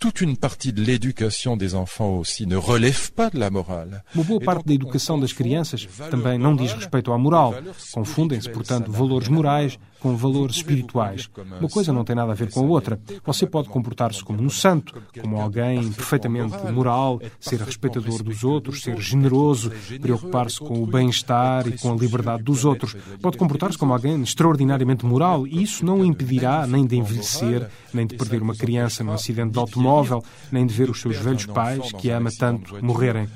Toute 0.04 0.20
une 0.20 0.36
partie 0.36 0.74
de 0.74 0.82
l'éducation 0.82 1.56
des 1.56 1.76
enfants 1.76 2.18
aussi 2.18 2.46
ne 2.46 2.58
relève 2.58 3.14
pas 3.14 3.30
de 3.30 3.40
la 3.40 3.50
morale. 3.50 4.04
Uma 4.14 4.26
boa 4.26 4.42
parte 4.42 4.66
da 4.66 4.74
educação 4.74 5.18
das 5.18 5.32
crianças 5.32 5.88
também 6.12 6.38
não 6.38 6.58
diz 6.58 6.74
respeito 6.74 7.14
à 7.14 7.18
moral. 7.18 7.56
Confundem-se, 7.94 8.50
portanto, 8.50 8.92
valores 8.92 9.30
morais 9.30 9.80
com 10.04 10.18
valores 10.18 10.58
espirituais. 10.58 11.30
Uma 11.62 11.70
coisa 11.70 11.94
não 11.94 12.04
tem 12.04 12.14
nada 12.14 12.34
a 12.34 12.36
ver 12.36 12.52
com 12.52 12.60
a 12.60 12.64
outra. 12.64 13.00
Você 13.26 13.48
pode 13.48 13.70
comportar-se 13.70 14.22
como 14.22 14.44
um 14.44 14.50
santo, 14.50 15.02
como 15.22 15.40
alguém 15.40 15.90
perfeitamente 15.94 16.58
moral, 16.74 17.22
ser 17.40 17.62
respeitador 17.62 18.22
dos 18.22 18.44
outros, 18.44 18.82
ser 18.84 19.00
generoso, 19.00 19.72
preocupar-se 20.02 20.60
com 20.60 20.84
o 20.84 20.86
bem-estar 20.86 21.66
e 21.70 21.78
com 21.78 21.94
a 21.94 21.96
liberdade 21.96 22.44
dos 22.44 22.66
outros. 22.66 22.98
Pode 23.22 23.38
comportar-se 23.38 23.78
como 23.78 23.94
alguém 23.94 24.22
extraordinariamente 24.22 25.06
moral 25.06 25.48
e 25.48 25.64
isso 25.64 25.86
não 25.86 26.02
o 26.02 26.06
impedirá 26.06 26.68
nem 26.68 26.86
de 26.86 26.98
envelhecer, 26.98 27.70
nem 27.94 28.06
de 28.06 28.18
perder 28.18 28.42
uma 28.42 28.56
criança 28.56 29.06
num 29.06 29.14
acidente 29.14 29.54
de 29.54 29.60
automóvel, 29.60 29.93
nem 30.52 30.66
de 30.66 30.74
ver 30.74 30.90
os 30.90 31.00
seus 31.00 31.18
velhos 31.18 31.46
pais, 31.46 31.92
que 31.94 32.10
ama 32.10 32.30
tanto, 32.38 32.84
morrerem. 32.84 33.28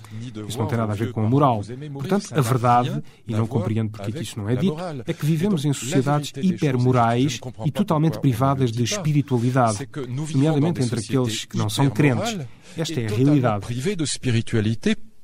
Isso 0.48 0.58
não 0.58 0.68
tem 0.68 0.78
nada 0.78 0.94
a 0.94 0.96
ver 0.96 1.12
com 1.12 1.26
a 1.26 1.30
moral. 1.30 1.62
Portanto, 1.94 2.34
a 2.34 2.42
verdade, 2.42 3.04
e 3.28 3.34
não 3.34 3.48
compreendo 3.48 3.92
porque 3.92 4.20
isso 4.20 4.40
não 4.40 4.50
é 4.50 4.56
dito, 4.56 4.78
é 5.06 5.14
que 5.14 5.26
vivemos 5.26 5.66
em 5.66 5.74
sociedades 5.74 6.32
hipermorais 6.36 7.40
e 7.66 7.72
totalmente 7.72 8.20
privadas 8.20 8.72
de 8.72 8.84
espiritualidade, 8.84 9.88
nomeadamente 10.34 10.82
entre 10.82 11.00
aqueles 11.00 11.46
que 11.46 11.58
não 11.58 11.70
são 11.70 11.90
crentes. 11.90 12.38
Esta 12.78 13.02
é 13.02 13.08
a 13.08 13.10
realidade. 13.10 13.66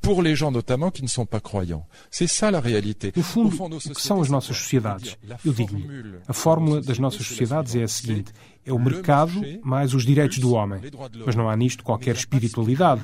Pour 0.04 0.22
les 0.22 0.36
gens 0.36 0.52
notamment 0.52 0.92
qui 0.92 1.02
ne 1.02 1.08
sont 1.08 1.26
pas 1.26 1.39
croyants. 1.39 1.88
C'est 2.12 2.28
ça 2.28 2.52
la 2.52 2.60
réalité. 2.60 3.12
No 3.16 3.24
fundo, 3.24 3.78
o 3.78 3.80
que 3.80 4.02
são 4.02 4.22
as 4.22 4.30
nossas 4.30 4.58
sociedades? 4.58 5.18
Eu 5.44 5.54
digo-lhe, 5.54 5.86
a 6.28 6.34
fórmula 6.34 6.82
das 6.82 7.00
nossas 7.00 7.26
sociedades 7.26 7.74
é 7.76 7.84
a 7.84 7.88
seguinte: 7.88 8.32
é 8.66 8.74
o 8.74 8.78
mercado 8.78 9.34
mais 9.63 9.94
os 9.94 10.06
direitos 10.06 10.39
do 10.39 10.54
homem. 10.54 10.82
Mas 11.26 11.36
não 11.36 11.50
há 11.50 11.56
nisto 11.56 11.84
qualquer 11.84 12.16
espiritualidade. 12.16 13.02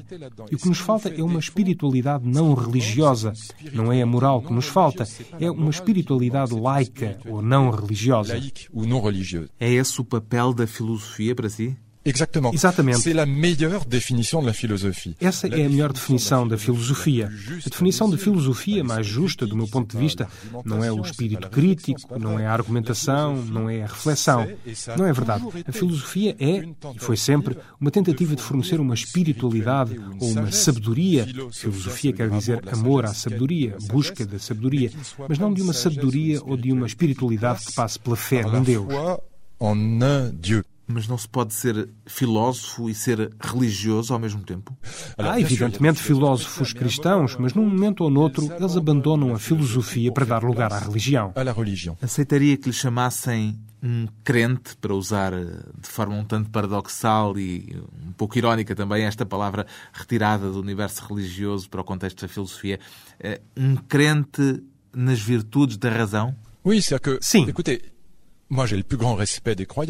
E 0.52 0.56
o 0.56 0.58
que 0.60 0.68
nos 0.68 0.80
falta 0.80 1.10
é 1.10 1.24
uma 1.24 1.40
espiritualidade 1.40 2.28
não 2.28 2.54
religiosa. 2.54 3.34
Não 3.74 3.92
é 3.92 4.02
a 4.02 4.06
moral 4.06 4.42
que 4.42 4.54
nos 4.54 4.68
falta, 4.68 5.08
é 5.40 5.50
uma 5.50 5.70
espiritualidade 5.70 6.54
laica 6.54 7.18
ou 7.26 7.42
não 7.42 7.72
religiosa. 7.72 8.38
É 9.60 9.72
esse 9.72 10.02
o 10.02 10.04
papel 10.04 10.54
da 10.54 10.68
filosofia 10.68 11.34
para 11.34 11.50
si? 11.50 11.78
Exactement. 12.10 12.52
Exatamente. 12.54 13.00
C'est 13.00 13.14
la 13.14 13.26
meilleure 13.26 13.86
définition 13.86 14.42
de 14.42 14.48
la 14.48 14.54
philosophie. 14.54 15.16
Essa 15.22 15.48
é 15.48 15.66
a 15.66 15.70
melhor 15.70 15.94
definição 15.94 16.48
da 16.48 16.58
filosofia. 16.58 17.30
A 17.66 17.70
definição 17.70 18.10
de 18.10 18.18
filosofia 18.18 18.84
mais 18.84 19.06
justa, 19.06 19.46
do 19.46 19.56
meu 19.56 19.68
ponto 19.68 19.96
de 19.96 19.98
vista, 19.98 20.28
não 20.66 20.84
é 20.84 20.92
o 20.92 21.02
espírito 21.02 21.50
crítico, 21.50 22.20
não 22.20 22.40
é 22.40 22.46
a 22.48 22.52
argumentação, 22.52 23.36
não 23.36 23.70
é 23.70 23.84
a 23.84 23.88
reflexão. 23.88 24.48
Não 24.98 25.06
é 25.06 25.14
verdade. 25.14 25.44
A 25.68 25.72
filosofia 25.72 26.36
é, 26.40 26.66
e 26.96 27.00
foi 27.00 27.16
sempre, 27.16 27.58
uma 27.80 27.92
tentativa 27.92 28.36
de 28.36 28.42
fornecer 28.42 28.80
uma 28.80 28.96
espiritualidade 28.96 30.00
ou 30.20 30.30
uma 30.32 30.52
sabedoria. 30.52 31.28
Filosofia 31.52 32.14
quer 32.14 32.30
dizer 32.30 32.64
amor 32.72 33.06
à 33.06 33.14
sabedoria, 33.14 33.78
busca 33.88 34.26
da 34.26 34.40
sabedoria, 34.40 34.92
mas 35.28 35.38
não 35.38 35.54
de 35.54 35.62
uma 35.62 35.74
sabedoria 35.74 36.42
ou 36.44 36.58
de 36.58 36.72
uma 36.72 36.88
espiritualidade 36.88 37.66
que 37.66 37.74
passe 37.74 38.00
pela 38.00 38.16
fé 38.16 38.44
num 38.44 38.64
Deus. 38.64 38.88
Mas 40.92 41.08
não 41.08 41.20
se 41.20 41.30
pode 41.30 41.54
ser 41.54 41.88
filósofo 42.08 42.90
e 42.90 42.96
ser 42.96 43.32
religioso 43.40 44.12
ao 44.12 44.20
mesmo 44.20 44.42
tempo? 44.42 44.76
Há, 45.16 45.40
evidentemente, 45.40 46.02
filósofos 46.02 46.74
cristãos, 46.74 47.36
mas 47.38 47.54
num 47.54 47.64
momento 47.64 48.04
ou 48.04 48.10
noutro 48.10 48.52
eles 48.52 48.76
abandonam 48.76 49.36
a 49.36 49.38
filosofia 49.38 50.12
para 50.12 50.26
dar 50.26 50.44
lugar 50.44 50.74
à 50.74 50.80
religião. 50.80 51.32
Aceitaria 52.02 52.58
que 52.58 52.70
lhe 52.70 52.74
chamassem 52.74 53.60
um 53.84 54.08
crente, 54.24 54.76
para 54.78 54.94
usar 54.94 55.32
eh, 55.32 55.46
de 55.80 55.88
forma 55.88 56.16
um 56.16 56.26
tanto 56.26 56.50
paradoxal 56.50 57.38
e 57.38 57.82
um 58.06 58.12
pouco 58.12 58.38
irónica 58.38 58.76
também 58.76 59.04
esta 59.06 59.26
palavra 59.26 59.66
retirada 59.94 60.50
do 60.50 60.60
universo 60.60 61.06
religioso 61.06 61.70
para 61.70 61.82
o 61.82 61.84
contexto 61.84 62.22
da 62.22 62.28
filosofia, 62.28 62.80
eh, 63.20 63.40
um 63.56 63.76
crente 63.76 64.62
nas 64.94 65.20
virtudes 65.20 65.78
da 65.78 65.90
razão? 65.90 66.36
Sim. 67.22 67.46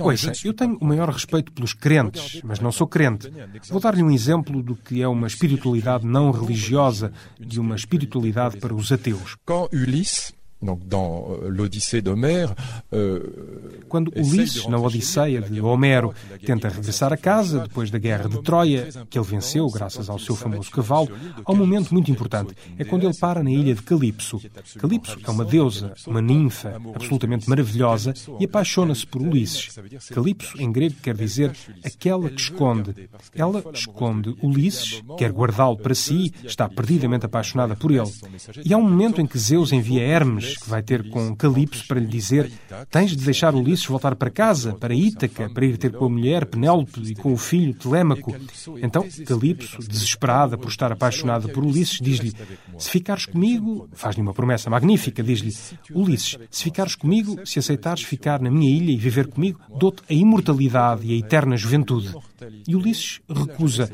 Ouça, 0.03 0.33
eu 0.45 0.53
tenho 0.53 0.77
o 0.79 0.85
maior 0.85 1.09
respeito 1.09 1.51
pelos 1.51 1.73
crentes, 1.73 2.41
mas 2.43 2.59
não 2.59 2.71
sou 2.71 2.87
crente. 2.87 3.31
Vou 3.69 3.79
dar-lhe 3.79 4.03
um 4.03 4.11
exemplo 4.11 4.61
do 4.61 4.75
que 4.75 5.01
é 5.01 5.07
uma 5.07 5.27
espiritualidade 5.27 6.05
não 6.05 6.31
religiosa, 6.31 7.13
de 7.39 7.59
uma 7.59 7.75
espiritualidade 7.75 8.57
para 8.57 8.73
os 8.73 8.91
ateus. 8.91 9.35
Quando 9.45 9.69
Ulisses 9.71 10.33
Donc, 10.61 10.85
dans 10.85 11.37
euh, 11.41 11.47
l'Odyssée 11.47 12.01
d'Homère, 12.01 12.53
euh, 12.91 13.79
quando 13.87 14.11
Ulisses, 14.13 14.67
na 14.67 14.77
Odisseia 14.77 15.39
de 15.39 15.61
Homero, 15.61 16.13
tenta 16.45 16.67
regressar 16.67 17.13
a 17.13 17.17
casa 17.17 17.59
depois 17.59 17.89
da 17.89 17.97
guerra 17.97 18.27
de 18.27 18.41
Troia, 18.41 18.89
que 19.09 19.17
ele 19.17 19.25
venceu 19.25 19.69
graças 19.69 20.09
ao 20.09 20.19
seu 20.19 20.35
famoso 20.35 20.69
cavalo, 20.69 21.09
há 21.45 21.51
um 21.51 21.55
momento 21.55 21.93
muito 21.93 22.11
importante. 22.11 22.53
É 22.77 22.83
quando 22.83 23.05
ele 23.05 23.13
para 23.13 23.41
na 23.41 23.49
ilha 23.49 23.73
de 23.73 23.81
Calipso. 23.81 24.41
Calipso 24.77 25.17
é 25.25 25.31
uma 25.31 25.45
deusa, 25.45 25.93
uma 26.05 26.21
ninfa 26.21 26.75
absolutamente 26.93 27.49
maravilhosa 27.49 28.13
e 28.37 28.43
apaixona-se 28.43 29.07
por 29.07 29.21
Ulisses. 29.21 29.69
Calipso, 30.13 30.61
em 30.61 30.69
grego, 30.71 30.95
quer 31.01 31.15
dizer 31.15 31.55
aquela 31.85 32.29
que 32.29 32.41
esconde. 32.41 33.09
Ela 33.33 33.63
esconde 33.73 34.35
Ulisses, 34.43 35.01
quer 35.17 35.31
guardá-lo 35.31 35.77
para 35.77 35.95
si, 35.95 36.33
está 36.43 36.67
perdidamente 36.67 37.25
apaixonada 37.25 37.77
por 37.77 37.91
ele. 37.91 38.11
E 38.65 38.73
há 38.73 38.77
um 38.77 38.83
momento 38.83 39.21
em 39.21 39.25
que 39.25 39.39
Zeus 39.39 39.71
envia 39.71 40.01
Hermes 40.01 40.48
que 40.57 40.69
vai 40.69 40.81
ter 40.81 41.09
com 41.09 41.35
Calipso 41.35 41.85
para 41.87 41.99
lhe 41.99 42.07
dizer: 42.07 42.51
tens 42.89 43.11
de 43.11 43.23
deixar 43.23 43.53
Ulisses 43.55 43.85
voltar 43.85 44.15
para 44.15 44.29
casa, 44.29 44.73
para 44.73 44.93
Ítaca, 44.93 45.49
para 45.49 45.65
ir 45.65 45.77
ter 45.77 45.91
com 45.91 46.05
a 46.05 46.09
mulher 46.09 46.45
Penélope 46.45 47.01
e 47.01 47.15
com 47.15 47.33
o 47.33 47.37
filho 47.37 47.73
Telêmaco. 47.73 48.35
Então 48.81 49.05
Calipso, 49.25 49.79
desesperada 49.79 50.57
por 50.57 50.69
estar 50.69 50.91
apaixonada 50.91 51.47
por 51.47 51.63
Ulisses, 51.63 51.99
diz-lhe: 52.01 52.33
se 52.77 52.89
ficares 52.89 53.25
comigo, 53.25 53.87
faz-lhe 53.93 54.21
uma 54.21 54.33
promessa 54.33 54.69
magnífica, 54.69 55.23
diz-lhe: 55.23 55.55
Ulisses, 55.93 56.37
se 56.49 56.63
ficares 56.63 56.95
comigo, 56.95 57.39
se 57.45 57.59
aceitares 57.59 58.03
ficar 58.03 58.41
na 58.41 58.49
minha 58.49 58.69
ilha 58.69 58.91
e 58.91 58.97
viver 58.97 59.27
comigo, 59.27 59.59
dou-te 59.77 60.03
a 60.09 60.13
imortalidade 60.13 61.05
e 61.05 61.13
a 61.13 61.17
eterna 61.17 61.57
juventude. 61.57 62.13
E 62.67 62.75
Ulisses 62.75 63.21
recusa 63.27 63.91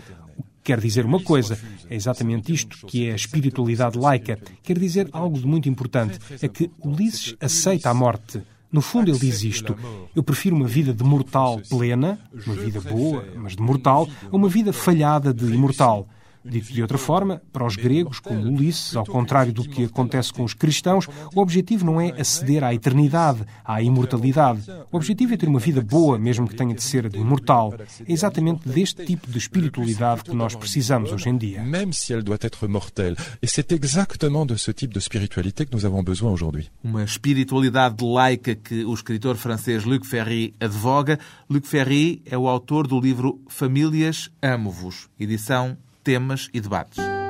quer 0.66 0.80
dizer 0.82 1.06
uma 1.06 1.22
coisa. 1.22 1.58
É 1.90 1.96
exatamente 1.96 2.52
isto 2.52 2.86
que 2.88 3.08
é 3.08 3.14
a 3.14 3.16
espiritualidade 3.16 3.98
laica. 3.98 4.40
Quer 4.64 4.78
dizer 4.80 5.08
algo 5.14 5.40
de 5.40 5.46
muito 5.46 5.70
importante. 5.70 6.20
É 6.42 6.48
que 6.48 6.70
Ulisses 6.84 7.36
aceita 7.40 7.92
a 7.92 7.94
morte. 7.94 8.42
No 8.72 8.82
fundo, 8.82 9.10
ele 9.12 9.20
diz 9.20 9.44
isto: 9.44 9.78
Eu 10.14 10.24
prefiro 10.24 10.56
uma 10.56 10.68
vida 10.68 10.94
de 10.94 11.04
mortal 11.04 11.62
plena, 11.70 12.20
uma 12.46 12.56
vida 12.56 12.82
boa, 12.82 13.26
mas 13.38 13.56
de 13.56 13.62
mortal, 13.62 14.10
a 14.30 14.36
uma 14.36 14.50
vida 14.50 14.74
falhada 14.74 15.34
de 15.34 15.46
imortal. 15.46 16.10
Dito 16.46 16.72
de 16.72 16.82
outra 16.82 16.98
forma, 16.98 17.42
para 17.52 17.66
os 17.66 17.76
gregos, 17.76 18.20
como 18.20 18.40
Ulisses, 18.40 18.96
ao 18.96 19.06
contrário 19.06 19.52
do 19.52 19.64
que 19.64 19.86
acontece 19.86 20.32
com 20.32 20.44
os 20.44 20.54
cristãos, 20.54 21.08
o 21.34 21.42
objetivo 21.42 21.84
não 21.84 22.00
é 22.00 22.10
aceder 22.20 22.64
à 22.64 22.72
eternidade, 22.72 23.44
à 23.64 23.82
imortalidade. 23.82 24.62
O 24.92 24.98
objetivo 24.98 25.34
é 25.34 25.38
ter 25.38 25.50
uma 25.50 25.60
vida 25.60 25.82
boa, 25.82 26.20
mesmo 26.20 26.48
que 26.48 26.56
tenha 26.56 26.76
de 26.76 26.84
ser 26.84 27.10
de 27.10 27.18
imortal. 27.18 27.74
É 28.08 28.12
exatamente 28.12 28.70
deste 28.70 29.04
tipo 29.06 29.30
de 29.30 29.38
espiritualidade 29.40 30.24
que 30.24 30.36
nós 30.36 30.56
precisamos 30.56 31.12
hoje 31.12 31.30
em 31.30 31.38
dia. 31.38 31.64
Même 31.64 31.92
si 31.92 32.14
elle 32.14 32.24
doit 32.24 32.44
être 32.44 32.68
mortelle. 32.68 33.16
Et 33.42 33.48
c'est 33.48 33.72
exactement 33.72 34.46
de 34.46 34.56
ce 34.56 34.72
type 34.72 34.94
de 34.94 35.00
spiritualité 35.00 35.66
que 35.66 35.74
nous 35.74 35.86
avons 35.86 36.04
besoin 36.04 36.32
aujourd'hui. 36.32 36.70
Uma 36.84 37.04
espiritualidade 37.04 38.04
laica 38.04 38.56
que 38.56 38.86
o 38.86 38.94
escritor 38.94 39.36
francês 39.36 39.84
Luc 39.84 40.06
Ferry 40.06 40.54
advoga. 40.60 41.18
Luc 41.50 41.66
Ferry 41.66 42.22
é 42.26 42.38
o 42.38 42.48
autor 42.48 42.88
do 42.88 43.00
livro 43.00 43.40
Famílias 43.48 44.30
Amo-vos, 44.42 45.10
edição 45.20 45.78
temas 46.06 46.50
e 46.54 46.62
debates. 46.62 47.25